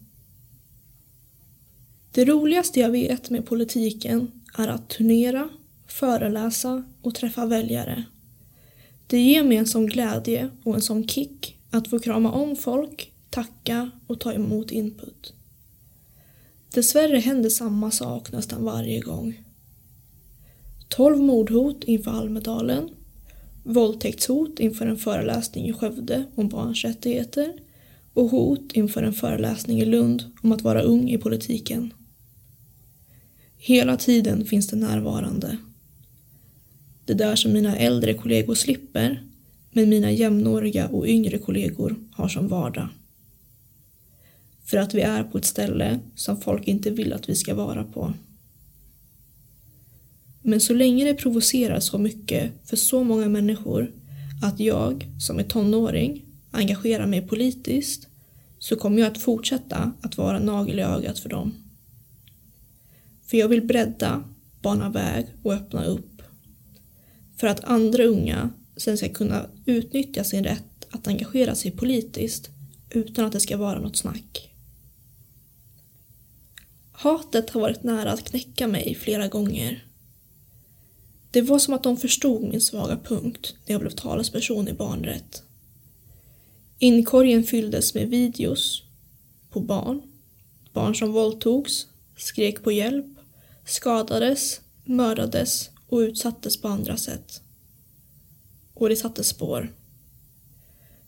[2.12, 5.48] Det roligaste jag vet med politiken är att turnera,
[5.86, 8.04] föreläsa och träffa väljare.
[9.06, 13.12] Det ger mig en sån glädje och en sån kick att få krama om folk,
[13.30, 15.34] tacka och ta emot input.
[16.74, 19.42] Dessvärre händer samma sak nästan varje gång.
[20.88, 22.88] 12 mordhot inför Almedalen,
[23.64, 27.52] våldtäktshot inför en föreläsning i Skövde om barns rättigheter
[28.14, 31.92] och hot inför en föreläsning i Lund om att vara ung i politiken.
[33.56, 35.56] Hela tiden finns det närvarande.
[37.04, 39.22] Det där som mina äldre kollegor slipper,
[39.72, 42.88] men mina jämnåriga och yngre kollegor har som vardag.
[44.70, 47.84] För att vi är på ett ställe som folk inte vill att vi ska vara
[47.84, 48.14] på.
[50.42, 53.92] Men så länge det provocerar så mycket för så många människor
[54.42, 58.08] att jag, som är tonåring, engagerar mig politiskt
[58.58, 61.54] så kommer jag att fortsätta att vara nagel i ögat för dem.
[63.26, 64.24] För jag vill bredda,
[64.62, 66.22] bana väg och öppna upp.
[67.36, 72.50] För att andra unga sen ska kunna utnyttja sin rätt att engagera sig politiskt
[72.90, 74.49] utan att det ska vara något snack.
[77.00, 79.84] Hatet har varit nära att knäcka mig flera gånger.
[81.30, 85.42] Det var som att de förstod min svaga punkt när jag blev talesperson i barnrätt.
[86.78, 88.82] Inkorgen fylldes med videos
[89.50, 90.02] på barn,
[90.72, 91.86] barn som våldtogs,
[92.16, 93.18] skrek på hjälp,
[93.64, 97.42] skadades, mördades och utsattes på andra sätt.
[98.74, 99.72] Och det satte spår.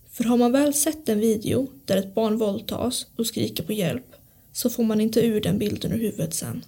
[0.09, 4.12] För har man väl sett en video där ett barn våldtas och skriker på hjälp
[4.53, 6.65] så får man inte ur den bilden ur huvudet sen.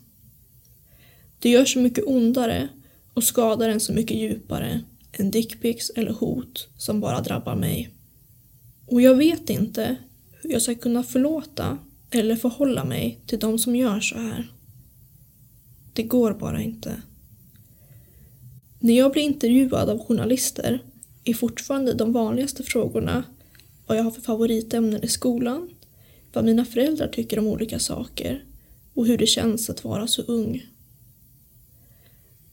[1.40, 2.70] Det gör så mycket ondare
[3.14, 7.90] och skadar en så mycket djupare än dickpics eller hot som bara drabbar mig.
[8.86, 9.96] Och jag vet inte
[10.42, 11.78] hur jag ska kunna förlåta
[12.12, 14.52] eller förhålla mig till de som gör så här.
[15.94, 17.02] Det går bara inte.
[18.80, 20.84] När jag blir intervjuad av journalister
[21.24, 23.24] är fortfarande de vanligaste frågorna
[23.88, 25.70] vad jag har för favoritämnen i skolan,
[26.36, 28.44] vad mina föräldrar tycker om olika saker
[28.94, 30.66] och hur det känns att vara så ung.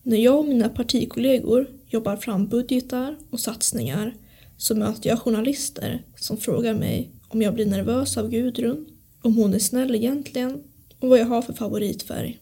[0.02, 4.14] När jag och mina partikollegor jobbar fram budgetar och satsningar
[4.56, 8.86] så möter jag journalister som frågar mig om jag blir nervös av Gudrun,
[9.22, 10.62] om hon är snäll egentligen
[10.98, 12.40] och vad jag har för favoritfärg.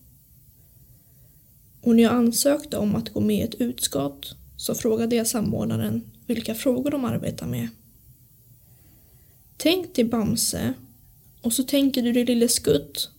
[1.80, 6.02] Och när jag ansökte om att gå med i ett utskott så frågade jag samordnaren
[6.26, 7.68] vilka frågor de arbetar med.
[9.56, 10.74] Tänk dig Bamse
[11.40, 13.10] och så tänker du dig Lille Skutt.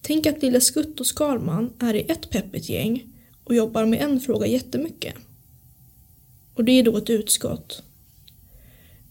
[0.00, 3.06] Tänk att Lille Skutt och Skalman är i ett peppigt gäng
[3.44, 5.14] och jobbar med en fråga jättemycket.
[6.54, 7.82] Och det är då ett utskott.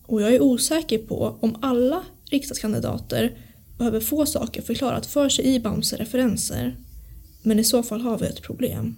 [0.03, 3.37] Och jag är osäker på om alla riksdagskandidater
[3.77, 6.75] behöver få saker förklarat för sig i Bamse-referenser.
[7.41, 8.95] Men i så fall har vi ett problem.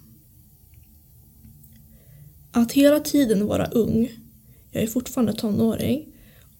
[2.52, 4.12] Att hela tiden vara ung,
[4.72, 6.13] jag är fortfarande tonåring,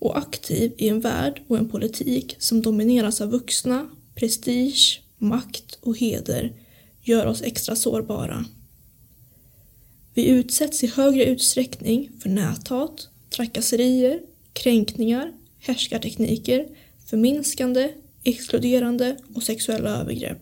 [0.04, 5.98] och aktiv i en värld och en politik som domineras av vuxna, prestige, makt och
[5.98, 6.54] heder
[7.02, 8.46] gör oss extra sårbara.
[10.14, 14.20] Vi utsätts i högre utsträckning för näthat, trakasserier,
[14.54, 16.68] kränkningar, härskartekniker,
[17.06, 17.94] förminskande,
[18.24, 20.42] exkluderande och sexuella övergrepp.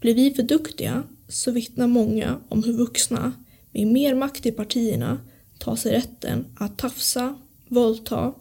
[0.00, 3.32] Blir vi för duktiga så vittnar många om hur vuxna
[3.72, 5.20] med mer makt i partierna
[5.58, 7.34] tar sig rätten att tafsa,
[7.68, 8.34] våldta,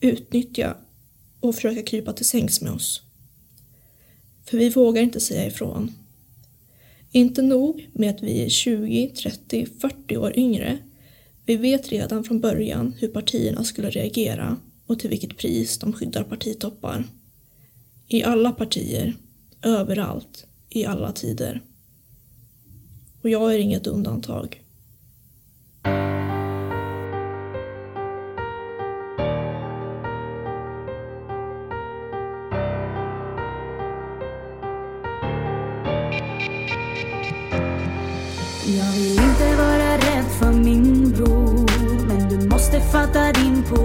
[0.00, 0.76] utnyttja
[1.40, 3.02] och försöka krypa till sängs med oss.
[4.44, 5.92] För vi vågar inte säga ifrån.
[7.12, 10.78] Inte nog med att vi är 20, 30, 40 år yngre.
[11.46, 14.56] Vi vet redan från början hur partierna skulle reagera
[14.86, 17.04] och till vilket pris de skyddar partitoppar.
[18.08, 19.14] I alla partier,
[19.62, 21.62] överallt, i alla tider.
[23.22, 24.62] Och jag är inget undantag.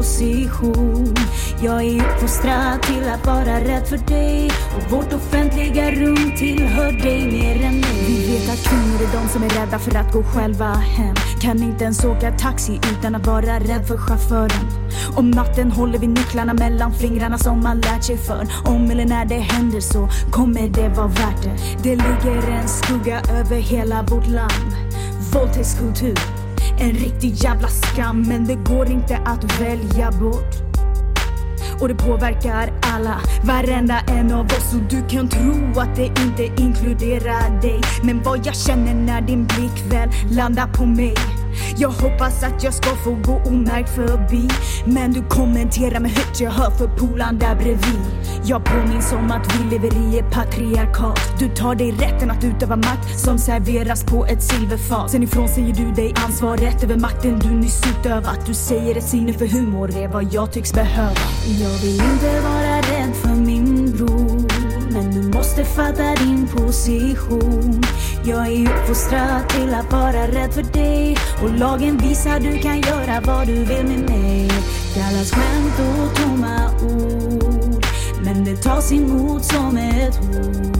[0.08, 1.16] Position.
[1.62, 4.52] Jag är uppfostrad till att vara rädd för dig.
[4.78, 8.06] Och vårt offentliga rum tillhör dig mer än mig.
[8.08, 11.16] Vi vet att kvinnor är de som är rädda för att gå själva hem.
[11.42, 14.68] Kan inte ens åka taxi utan att vara rädd för chauffören.
[15.16, 19.26] Om natten håller vi nycklarna mellan fingrarna som man lärt sig för Om eller när
[19.26, 21.58] det händer så kommer det vara värt det.
[21.84, 24.72] Det ligger en skugga över hela vårt land.
[25.34, 26.18] Våldtäktskultur,
[26.80, 30.68] en riktig jävla skam men det går inte att välja bort.
[31.82, 34.74] Och det påverkar alla, varenda en av oss.
[34.74, 37.82] Och du kan tro att det inte inkluderar dig.
[38.04, 41.16] Men vad jag känner när din blick väl landar på mig
[41.78, 44.48] jag hoppas att jag ska få gå omärkt förbi.
[44.86, 48.00] Men du kommenterar med högt jag hör för polan där bredvid.
[48.46, 51.20] Jag påminns om att vi lever i ett patriarkat.
[51.40, 55.12] Du tar dig rätten att utöva makt som serveras på ett silverfat.
[55.12, 58.46] Sen ifrån säger du dig ansvaret över makten du nyss utövat.
[58.46, 61.12] Du säger ett sinne för humor är vad jag tycks behöva.
[61.60, 64.37] Jag vill inte vara rädd för min bror
[65.68, 67.84] fattar din position.
[68.24, 71.18] Jag är uppfostrad till att vara rädd för dig.
[71.44, 74.50] Och lagen visar du kan göra vad du vill med mig.
[74.94, 77.86] Kallas skämt och tomma ord.
[78.24, 80.78] Men det tas emot som ett hot.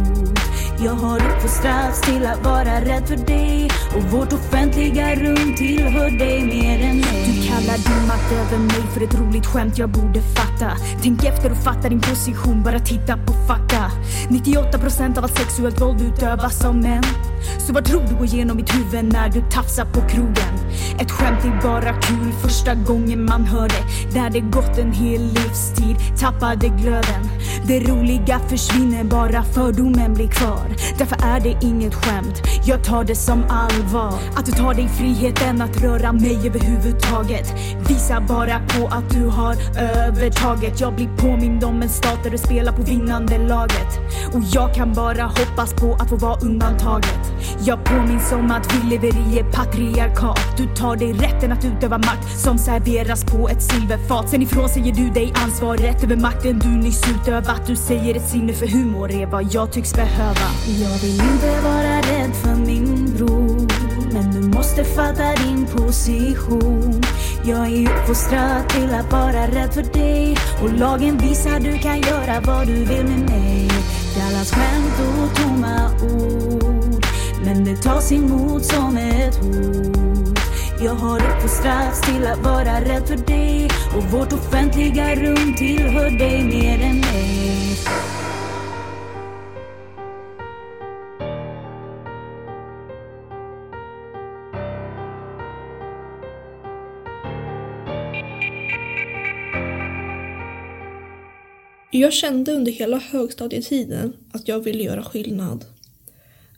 [0.84, 3.70] Jag har uppfostrats till att vara rädd för dig.
[3.96, 7.26] Och vårt offentliga rum tillhör dig mer än mig.
[7.28, 10.72] Du kallar din makt över mig för ett roligt skämt jag borde fatta.
[11.02, 13.92] Tänk efter och fatta din position, bara titta på fakta.
[14.30, 17.04] 98% av allt sexuellt våld utövas av män.
[17.68, 20.54] Så vad tror du går igenom mitt huvud när du tafsar på krogen?
[21.00, 24.20] Ett skämt är bara kul första gången man hör det.
[24.20, 27.30] Där det gått en hel livstid, tappade glöden.
[27.68, 30.76] Det roliga försvinner bara fördomen blir kvar.
[30.98, 34.14] Därför är det inget skämt, jag tar det som allvar.
[34.36, 37.54] Att du tar dig friheten att röra mig överhuvudtaget.
[37.90, 40.82] Visar bara på att du har övertaget.
[40.82, 44.00] Jag blir påmind om en stat där du spelar på vinnande laget.
[44.34, 47.20] Och jag kan bara hoppas på att få vara undantaget.
[47.66, 50.40] Jag påminns om att vi lever i ett patriarkat.
[50.58, 54.30] Du tar dig rätten att utöva makt som serveras på ett silverfat.
[54.30, 57.68] Sen ifrån säger du dig ansvaret över makten du nyss utövat.
[57.68, 60.48] Du säger ett sinne för humor är vad jag tycks behöva.
[60.66, 63.68] Jag vill inte vara rädd för min bror
[64.14, 67.04] Men du måste fatta din position.
[67.44, 72.42] Jag är uppfostrad till att vara rädd för dig Och lagen visar du kan göra
[72.46, 73.70] vad du vill med mig.
[74.18, 77.06] Kallas skämt och tomma ord.
[77.46, 80.40] Men det tas emot som ett hot.
[80.82, 83.70] Jag har uppfostrats till att vara rädd för dig.
[83.98, 87.47] Och vårt offentliga rum tillhör dig mer än mig.
[101.92, 105.66] Jag kände under hela högstadietiden att jag ville göra skillnad.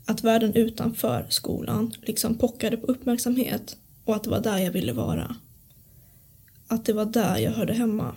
[0.06, 4.94] Att världen utanför skolan liksom pockade på uppmärksamhet och att det var där jag ville
[4.94, 5.36] vara.
[6.68, 8.16] Att det var där jag hörde hemma.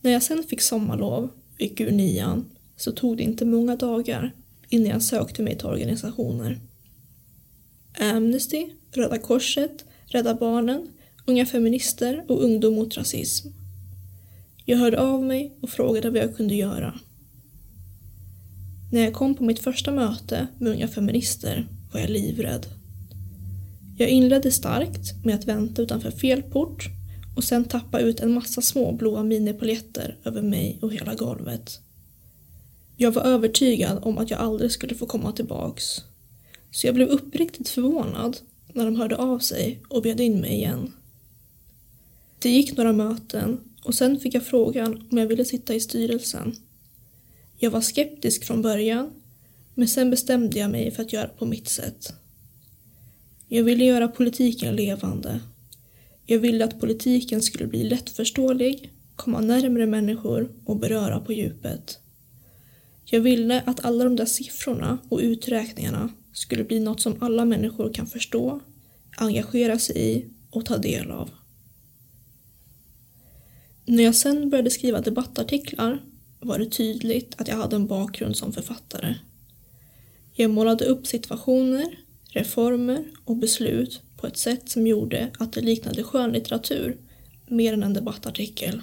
[0.00, 4.32] När jag sen fick sommarlov och gick ur nian så tog det inte många dagar
[4.68, 6.60] innan jag sökte mig till organisationer.
[8.00, 10.88] Amnesty, Röda Korset, Rädda Barnen,
[11.26, 13.48] Unga Feminister och Ungdom mot rasism.
[14.64, 16.94] Jag hörde av mig och frågade vad jag kunde göra.
[18.92, 22.66] När jag kom på mitt första möte med Unga Feminister var jag livrädd.
[23.98, 26.88] Jag inledde starkt med att vänta utanför fel port
[27.36, 31.80] och sen tappa ut en massa små blåa minipoljetter över mig och hela golvet.
[32.96, 35.84] Jag var övertygad om att jag aldrig skulle få komma tillbaks.
[36.70, 38.38] Så jag blev uppriktigt förvånad
[38.72, 40.92] när de hörde av sig och bjöd in mig igen.
[42.38, 46.56] Det gick några möten och sen fick jag frågan om jag ville sitta i styrelsen.
[47.58, 49.10] Jag var skeptisk från början
[49.74, 52.12] men sen bestämde jag mig för att göra på mitt sätt.
[53.48, 55.40] Jag ville göra politiken levande.
[56.26, 61.98] Jag ville att politiken skulle bli lättförståelig, komma närmre människor och beröra på djupet.
[63.04, 67.92] Jag ville att alla de där siffrorna och uträkningarna skulle bli något som alla människor
[67.92, 68.60] kan förstå,
[69.16, 71.30] engagera sig i och ta del av.
[73.84, 76.02] När jag sen började skriva debattartiklar
[76.40, 79.14] var det tydligt att jag hade en bakgrund som författare.
[80.32, 86.02] Jag målade upp situationer, reformer och beslut på ett sätt som gjorde att det liknade
[86.02, 86.96] skönlitteratur
[87.46, 88.82] mer än en debattartikel.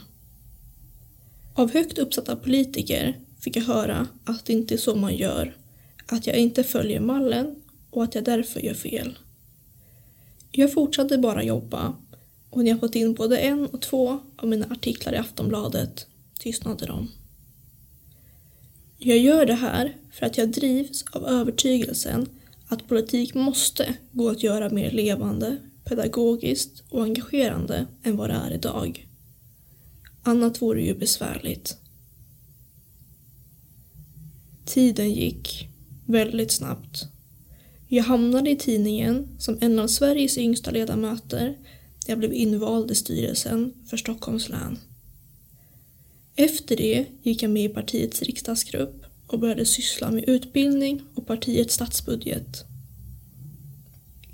[1.53, 5.57] Av högt uppsatta politiker fick jag höra att det inte är så man gör,
[6.05, 7.55] att jag inte följer mallen
[7.89, 9.17] och att jag därför gör fel.
[10.51, 11.95] Jag fortsatte bara jobba
[12.49, 16.07] och när jag fått in både en och två av mina artiklar i Aftonbladet
[16.39, 17.11] tystnade de.
[18.97, 22.29] Jag gör det här för att jag drivs av övertygelsen
[22.67, 28.53] att politik måste gå att göra mer levande, pedagogiskt och engagerande än vad det är
[28.53, 29.07] idag.
[30.23, 31.77] Annat vore ju besvärligt.
[34.65, 35.67] Tiden gick
[36.05, 37.05] väldigt snabbt.
[37.87, 41.57] Jag hamnade i tidningen som en av Sveriges yngsta ledamöter
[42.09, 44.79] jag blev invald i styrelsen för Stockholms län.
[46.35, 51.75] Efter det gick jag med i partiets riksdagsgrupp och började syssla med utbildning och partiets
[51.75, 52.65] statsbudget.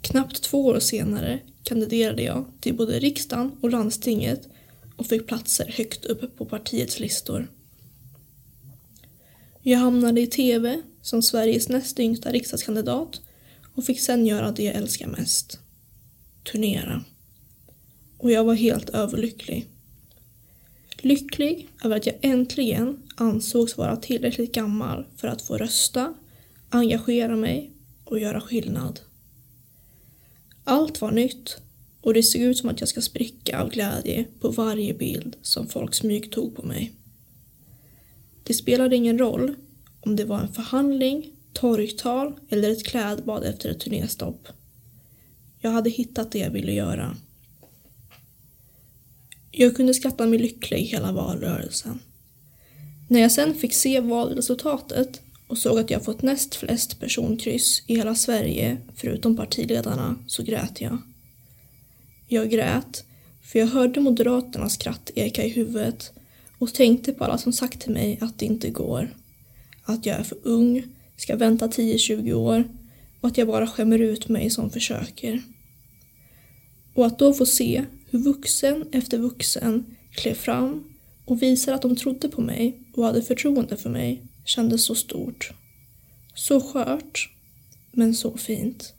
[0.01, 4.47] Knappt två år senare kandiderade jag till både riksdagen och landstinget
[4.95, 7.51] och fick platser högt upp på partiets listor.
[9.61, 13.21] Jag hamnade i TV som Sveriges näst yngsta riksdagskandidat
[13.75, 15.59] och fick sen göra det jag älskar mest.
[16.51, 17.05] Turnera.
[18.25, 19.67] Och jag var helt överlycklig.
[20.97, 26.13] Lycklig över att jag äntligen ansågs vara tillräckligt gammal för att få rösta,
[26.69, 27.71] engagera mig
[28.03, 28.99] och göra skillnad.
[30.63, 31.57] Allt var nytt
[32.01, 35.67] och det såg ut som att jag ska spricka av glädje på varje bild som
[35.67, 36.93] folk smygtog på mig.
[38.43, 39.55] Det spelade ingen roll
[40.01, 44.47] om det var en förhandling, torgtal eller ett klädbad efter ett turnéstopp.
[45.59, 47.17] Jag hade hittat det jag ville göra.
[49.57, 51.99] Jag kunde skratta mig lycklig hela valrörelsen.
[53.07, 57.95] När jag sen fick se valresultatet och såg att jag fått näst flest personkryss i
[57.95, 60.97] hela Sverige förutom partiledarna så grät jag.
[62.27, 63.03] Jag grät
[63.43, 66.11] för jag hörde Moderaternas skratt eka i huvudet
[66.59, 69.15] och tänkte på alla som sagt till mig att det inte går.
[69.83, 70.83] Att jag är för ung,
[71.17, 72.63] ska vänta 10-20 år
[73.21, 75.41] och att jag bara skämmer ut mig som försöker.
[76.93, 77.85] Och att då få se
[78.15, 80.83] hur vuxen efter vuxen klev fram
[81.25, 85.51] och visade att de trodde på mig och hade förtroende för mig kändes så stort.
[86.35, 87.29] Så skört,
[87.91, 88.93] men så fint.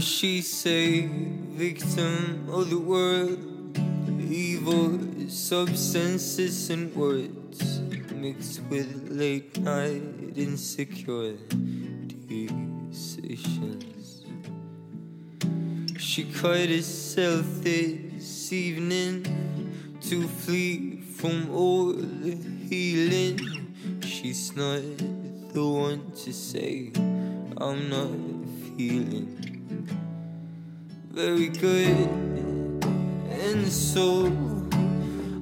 [0.00, 1.08] She say
[1.56, 3.38] victim of the world?
[4.28, 7.80] Evil substances and words
[8.12, 10.02] mixed with late night
[10.36, 11.32] insecure
[12.28, 14.26] decisions.
[15.98, 19.24] She cut herself this evening
[20.02, 22.36] to flee from all the
[22.68, 23.40] healing.
[24.02, 24.82] She's not
[25.54, 26.92] the one to say,
[27.56, 28.10] I'm not
[28.76, 29.55] feeling
[31.16, 32.10] very good.
[33.30, 34.26] And so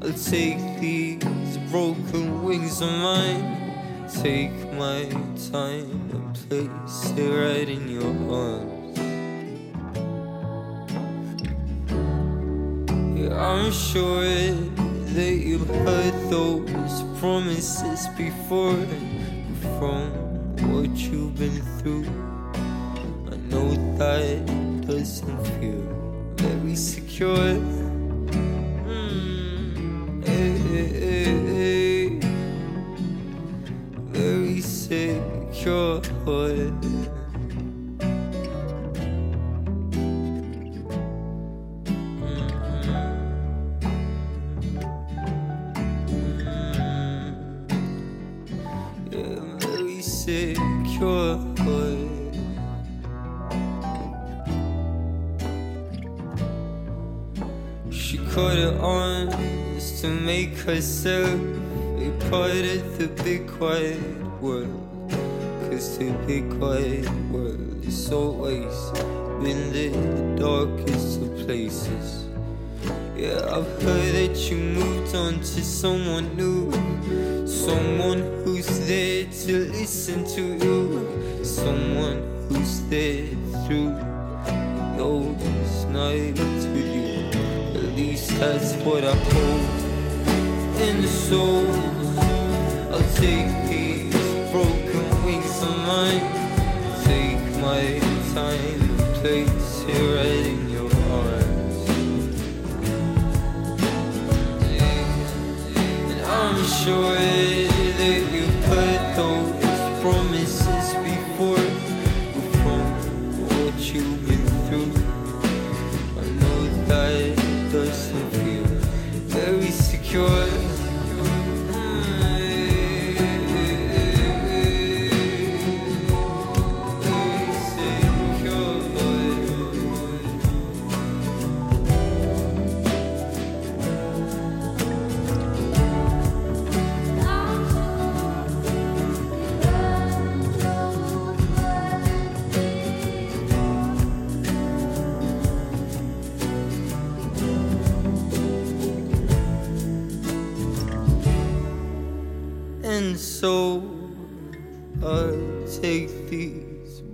[0.02, 5.02] I'll take these broken wings of mine, take my
[5.50, 8.98] time and place it right in your arms.
[13.18, 14.22] Yeah, I'm sure
[15.16, 18.86] that you've heard those promises before
[19.80, 20.06] from
[20.70, 22.06] what you've been through.
[23.32, 25.82] I know that campus and feel
[26.36, 27.54] very secure.
[28.84, 30.22] Hmm.
[30.26, 32.20] Eh, eh, eh,
[34.12, 36.00] very secure.
[60.64, 61.40] Herself
[61.98, 64.00] a part of the big quiet
[64.40, 64.80] world.
[65.70, 68.74] Cause the big quiet world is always
[69.42, 69.90] been the
[70.40, 72.24] darkest of places.
[73.14, 76.72] Yeah, I've heard that you moved on to someone new.
[77.46, 81.44] Someone who's there to listen to you.
[81.44, 83.26] Someone who's there
[83.66, 83.94] through
[84.96, 87.28] those nights with you.
[87.78, 89.73] At least that's what I hope
[90.94, 92.18] in the souls.
[92.92, 93.73] I'll take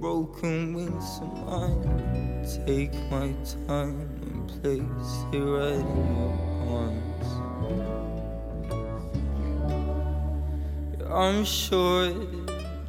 [0.01, 3.35] broken wings of mine, take my
[3.67, 6.35] time and place it right in your
[6.81, 7.29] arms.
[11.13, 12.09] I'm sure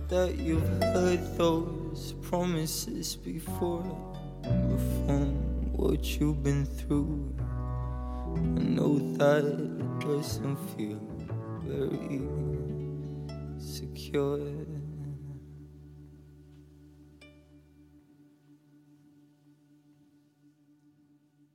[0.08, 3.84] that you've heard those promises before,
[5.06, 5.36] from
[5.74, 7.36] what you've been through,
[8.36, 11.02] I know that it doesn't feel
[11.66, 12.22] very
[13.60, 14.40] secure.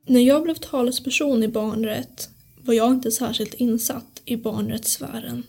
[0.09, 2.29] När jag blev talesperson i barnrätt
[2.61, 5.43] var jag inte särskilt insatt i barnrättssfären.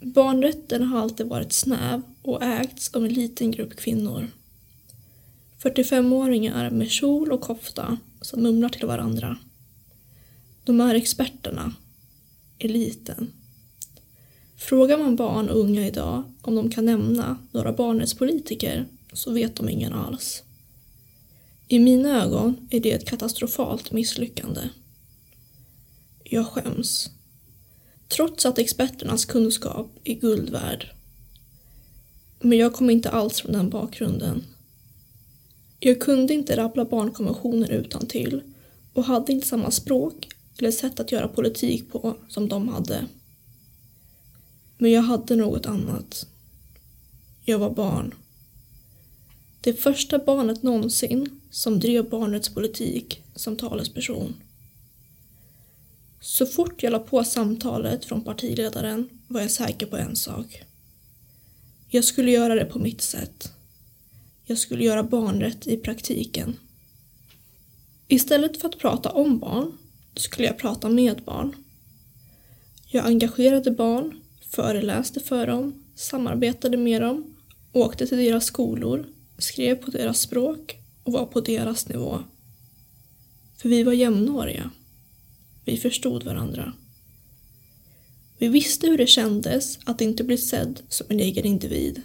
[0.00, 4.30] Barnrätten har alltid varit snäv och ägts av en liten grupp kvinnor.
[5.62, 9.36] 45-åringar med kjol och kofta som mumlar till varandra.
[10.64, 11.74] De är experterna,
[12.58, 13.32] eliten.
[14.56, 19.68] Frågar man barn och unga idag om de kan nämna några barnrättspolitiker så vet de
[19.68, 20.42] ingen alls.
[21.68, 24.60] I mina ögon är det ett katastrofalt misslyckande.
[26.24, 27.10] Jag skäms.
[28.08, 30.92] Trots att experternas kunskap är guld värd.
[32.40, 34.44] Men jag kom inte alls från den bakgrunden.
[35.80, 38.42] Jag kunde inte rabbla barnkonventioner utan till
[38.92, 43.06] och hade inte samma språk eller sätt att göra politik på som de hade.
[44.78, 46.26] Men jag hade något annat.
[47.44, 48.14] Jag var barn.
[49.64, 54.34] Det första barnet någonsin som drev barnets politik som talesperson.
[56.20, 60.62] Så fort jag la på samtalet från partiledaren var jag säker på en sak.
[61.88, 63.52] Jag skulle göra det på mitt sätt.
[64.44, 66.56] Jag skulle göra barnrätt i praktiken.
[68.08, 69.72] Istället för att prata om barn
[70.16, 71.56] skulle jag prata med barn.
[72.86, 77.34] Jag engagerade barn, föreläste för dem, samarbetade med dem,
[77.72, 79.06] åkte till deras skolor,
[79.38, 82.18] skrev på deras språk och var på deras nivå.
[83.56, 84.70] För vi var jämnåriga.
[85.64, 86.72] Vi förstod varandra.
[88.38, 92.02] Vi visste hur det kändes att inte bli sedd som en egen individ.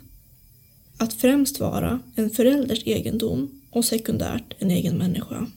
[0.98, 5.48] Att främst vara en förälders egendom och sekundärt en egen människa.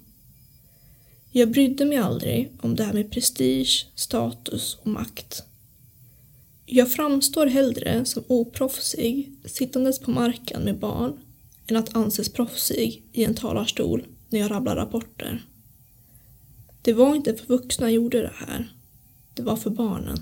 [1.32, 5.42] Jag brydde mig aldrig om det här med prestige, status och makt.
[6.66, 11.18] Jag framstår hellre som oproffsig sittandes på marken med barn
[11.72, 15.42] än att anses proffsig i en talarstol när jag rabblar rapporter.
[16.82, 18.72] Det var inte för vuxna jag gjorde det här.
[19.34, 20.18] Det var för barnen.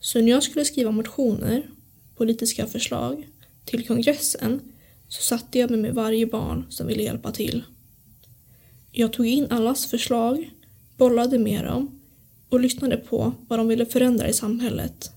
[0.00, 1.70] Så när jag skulle skriva motioner,
[2.16, 3.28] politiska förslag,
[3.64, 4.60] till kongressen
[5.08, 7.64] så satte jag mig med varje barn som ville hjälpa till.
[8.92, 10.50] Jag tog in allas förslag,
[10.96, 12.00] bollade med dem
[12.48, 15.10] och lyssnade på vad de ville förändra i samhället.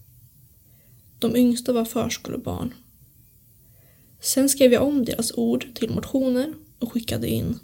[1.19, 2.73] De yngsta var förskolebarn.
[4.21, 7.59] Sen skrev jag om deras ord till motioner och skickade in.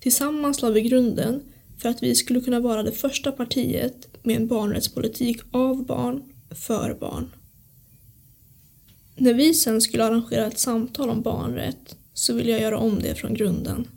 [0.00, 1.42] Tillsammans la vi grunden
[1.78, 6.94] för att vi skulle kunna vara det första partiet med en barnrättspolitik av barn, för
[6.94, 7.30] barn.
[9.16, 13.14] När vi sen skulle arrangera ett samtal om barnrätt så ville jag göra om det
[13.14, 13.88] från grunden.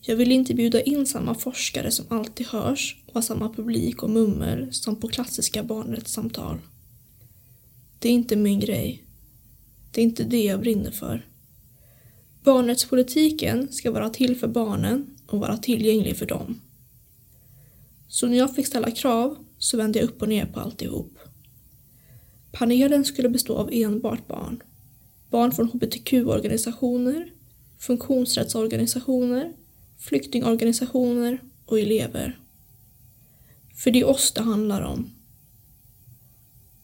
[0.00, 4.10] Jag ville inte bjuda in samma forskare som alltid hörs och ha samma publik och
[4.10, 6.58] mummel som på klassiska barnrättssamtal.
[7.98, 9.04] Det är inte min grej.
[9.92, 11.26] Det är inte det jag brinner för.
[12.44, 16.60] Barnrättspolitiken ska vara till för barnen och vara tillgänglig för dem.
[18.08, 21.18] Så när jag fick ställa krav så vände jag upp och ner på alltihop.
[22.52, 24.62] Panelen skulle bestå av enbart barn.
[25.30, 27.30] Barn från hbtq-organisationer,
[27.78, 29.52] funktionsrättsorganisationer,
[29.98, 32.38] flyktingorganisationer och elever.
[33.76, 35.10] För det är oss det handlar om.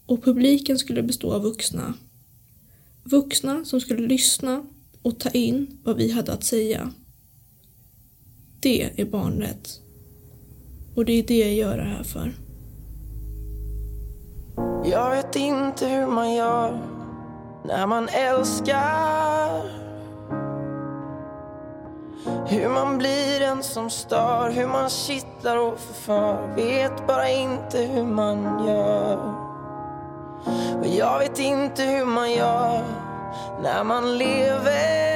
[0.07, 1.95] Och publiken skulle bestå av vuxna.
[3.11, 4.63] Vuxna som skulle lyssna
[5.03, 6.93] och ta in vad vi hade att säga.
[8.61, 9.81] Det är barnrätt.
[10.95, 12.33] Och det är det jag gör det här för.
[14.91, 16.81] Jag vet inte hur man gör
[17.65, 19.63] när man älskar
[22.47, 28.05] Hur man blir en som stör, hur man kittlar och förför Vet bara inte hur
[28.05, 29.48] man gör
[30.81, 32.83] och jag vet inte hur man gör
[33.63, 35.09] när man lever.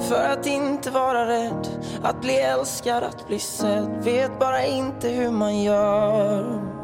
[0.00, 1.68] För att inte vara rädd
[2.02, 6.79] Att bli älskad, att bli sedd Vet bara inte hur man gör.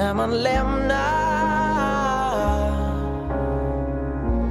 [0.00, 1.00] När man lämnar.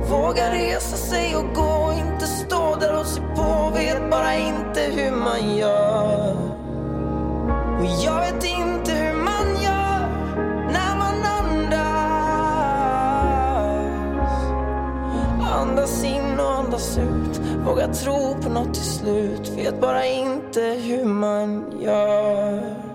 [0.09, 3.71] Våga resa sig och gå, inte stå där och se på.
[3.73, 6.35] Vet bara inte hur man gör.
[7.79, 10.07] Och jag vet inte hur man gör
[10.71, 11.89] när man andas.
[15.53, 17.41] Andas in och andas ut.
[17.65, 19.51] Våga tro på något till slut.
[19.55, 22.88] Vet bara inte hur man gör.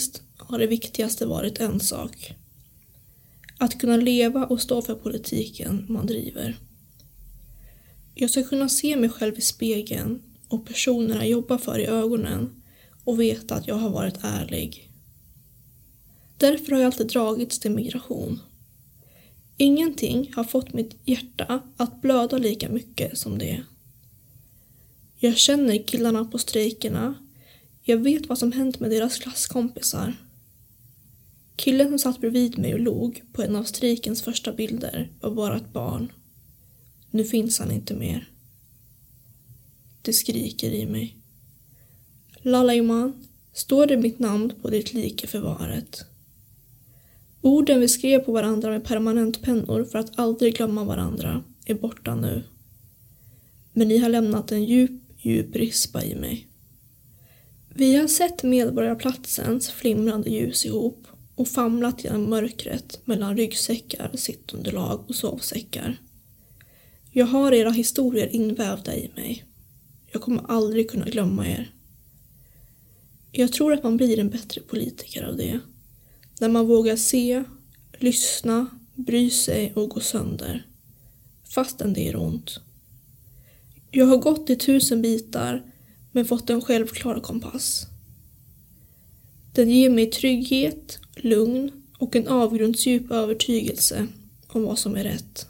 [0.00, 2.34] Politiskt har det viktigaste varit en sak.
[3.58, 6.56] Att kunna leva och stå för politiken man driver.
[8.14, 12.62] Jag ska kunna se mig själv i spegeln och personerna jag jobbar för i ögonen
[13.04, 14.90] och veta att jag har varit ärlig.
[16.38, 18.40] Därför har jag alltid dragits till migration.
[19.56, 23.64] Ingenting har fått mitt hjärta att blöda lika mycket som det.
[25.18, 27.14] Jag känner killarna på strejkerna.
[27.82, 30.14] Jag vet vad som hänt med deras klasskompisar.
[31.56, 35.56] Killen som satt bredvid mig och log på en av strejkens första bilder var bara
[35.56, 36.12] ett barn.
[37.10, 38.28] Nu finns han inte mer.
[40.02, 41.16] Det skriker i mig.
[42.42, 46.04] Lalaiman, står det mitt namn på ditt lik i förvaret?
[47.40, 52.42] Orden vi skrev på varandra med permanentpennor för att aldrig glömma varandra är borta nu.
[53.72, 56.49] Men ni har lämnat en djup, djup rispa i mig.
[57.80, 65.14] Vi har sett Medborgarplatsens flimrande ljus ihop och famlat genom mörkret mellan ryggsäckar, sittunderlag och
[65.14, 65.96] sovsäckar.
[67.10, 69.44] Jag har era historier invävda i mig.
[70.12, 71.74] Jag kommer aldrig kunna glömma er.
[73.32, 75.60] Jag tror att man blir en bättre politiker av det.
[76.40, 77.44] När man vågar se,
[77.98, 80.66] lyssna, bry sig och gå sönder.
[81.54, 82.60] Fastän det gör ont.
[83.90, 85.69] Jag har gått i tusen bitar
[86.12, 87.86] men fått en självklar kompass.
[89.52, 94.06] Den ger mig trygghet, lugn och en avgrundsdjup övertygelse
[94.46, 95.46] om vad som är rätt.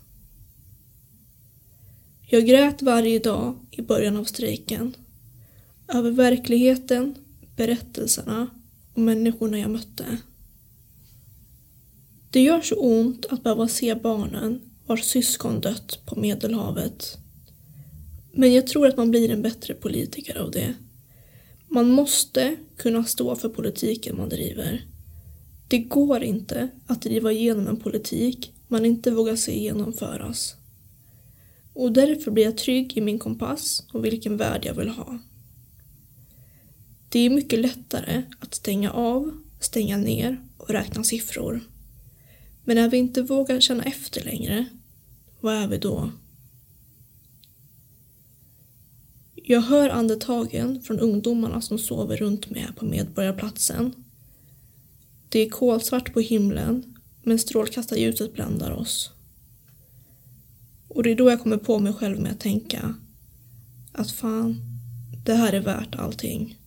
[2.33, 4.97] Jag grät varje dag i början av strejken.
[5.89, 7.15] Över verkligheten,
[7.57, 8.47] berättelserna
[8.95, 10.19] och människorna jag mötte.
[12.31, 17.19] Det gör så ont att behöva se barnen vars syskon dött på Medelhavet.
[18.41, 20.74] Men jag tror att man blir en bättre politiker av det.
[21.68, 24.84] Man måste kunna stå för politiken man driver.
[25.68, 30.55] Det går inte att driva igenom en politik man inte vågar se genomföras.
[31.72, 35.18] Och därför blir jag trygg i min kompass och vilken värld jag vill ha.
[37.09, 41.61] Det är mycket lättare att stänga av, stänga ner och räkna siffror.
[42.64, 44.64] Men när vi inte vågar känna efter längre,
[45.41, 46.11] vad är vi då?
[49.51, 53.94] Jag hör andetagen från ungdomarna som sover runt mig på Medborgarplatsen.
[55.28, 59.11] Det är kolsvart på himlen, men strålkastarljuset bländar oss.
[60.88, 62.94] Och det är då jag kommer på mig själv med att tänka
[63.92, 64.61] att fan,
[65.24, 66.59] det här är värt allting.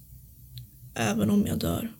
[0.96, 1.94] Även om jag dör.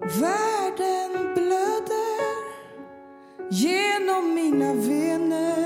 [0.00, 2.12] Världen blöder
[4.22, 5.62] genom mina vener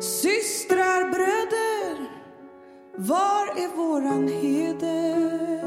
[0.00, 2.10] Systrar, bröder,
[2.96, 5.62] var är våran heder?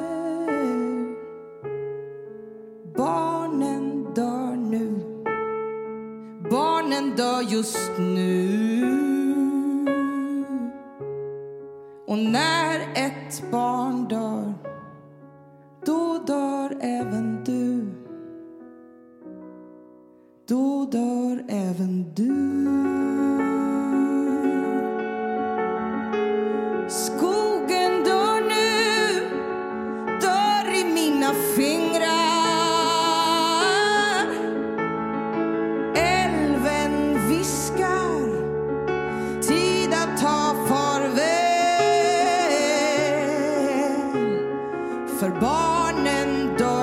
[2.96, 5.00] Barnen dör nu.
[6.52, 8.86] Barnen dör just nu.
[12.08, 14.54] Och när ett barn dör,
[15.86, 17.35] då dör även
[20.56, 22.36] Då dör även du.
[26.90, 29.22] Skogen dör nu,
[30.22, 32.06] dör i mina fingrar.
[35.96, 38.28] Älven viskar,
[39.42, 41.26] tid att ta farväl.
[45.20, 46.75] För barnen dör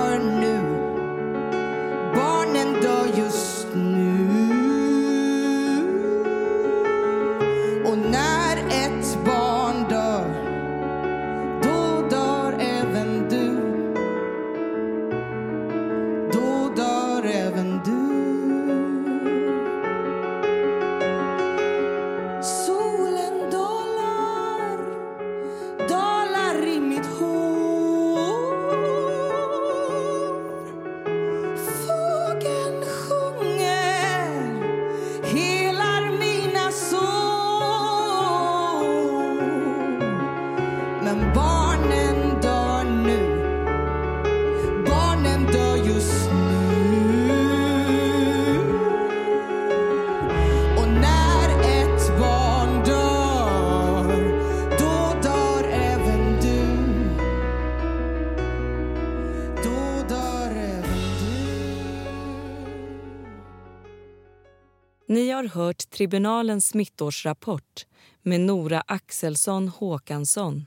[65.93, 67.87] Tribunalens smittårsrapport
[68.23, 70.67] med Nora Axelsson Håkansson.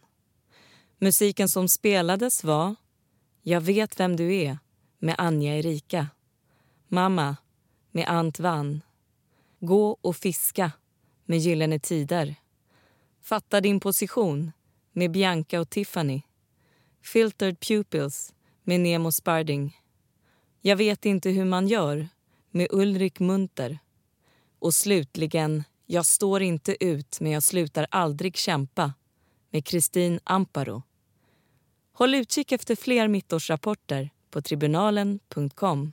[0.98, 2.76] Musiken som spelades var
[3.42, 4.58] Jag vet vem du är
[5.00, 6.08] med Anja Erika.
[6.88, 7.38] Mamma
[7.92, 8.82] med Ant Wann.
[9.60, 10.72] Gå och fiska
[11.26, 12.36] med Gyllene Tider.
[13.22, 14.52] Fatta din position
[14.92, 16.22] med Bianca och Tiffany.
[17.04, 19.78] Filtered Pupils med Nemo Sparding.
[20.62, 22.08] Jag vet inte hur man gör
[22.52, 23.80] med Ulrik Munter.
[24.66, 28.94] Och slutligen Jag står inte ut men jag slutar aldrig kämpa
[29.52, 30.84] med Kristin Amparo.
[31.94, 35.92] Håll utkik efter fler mittårsrapporter på tribunalen.com.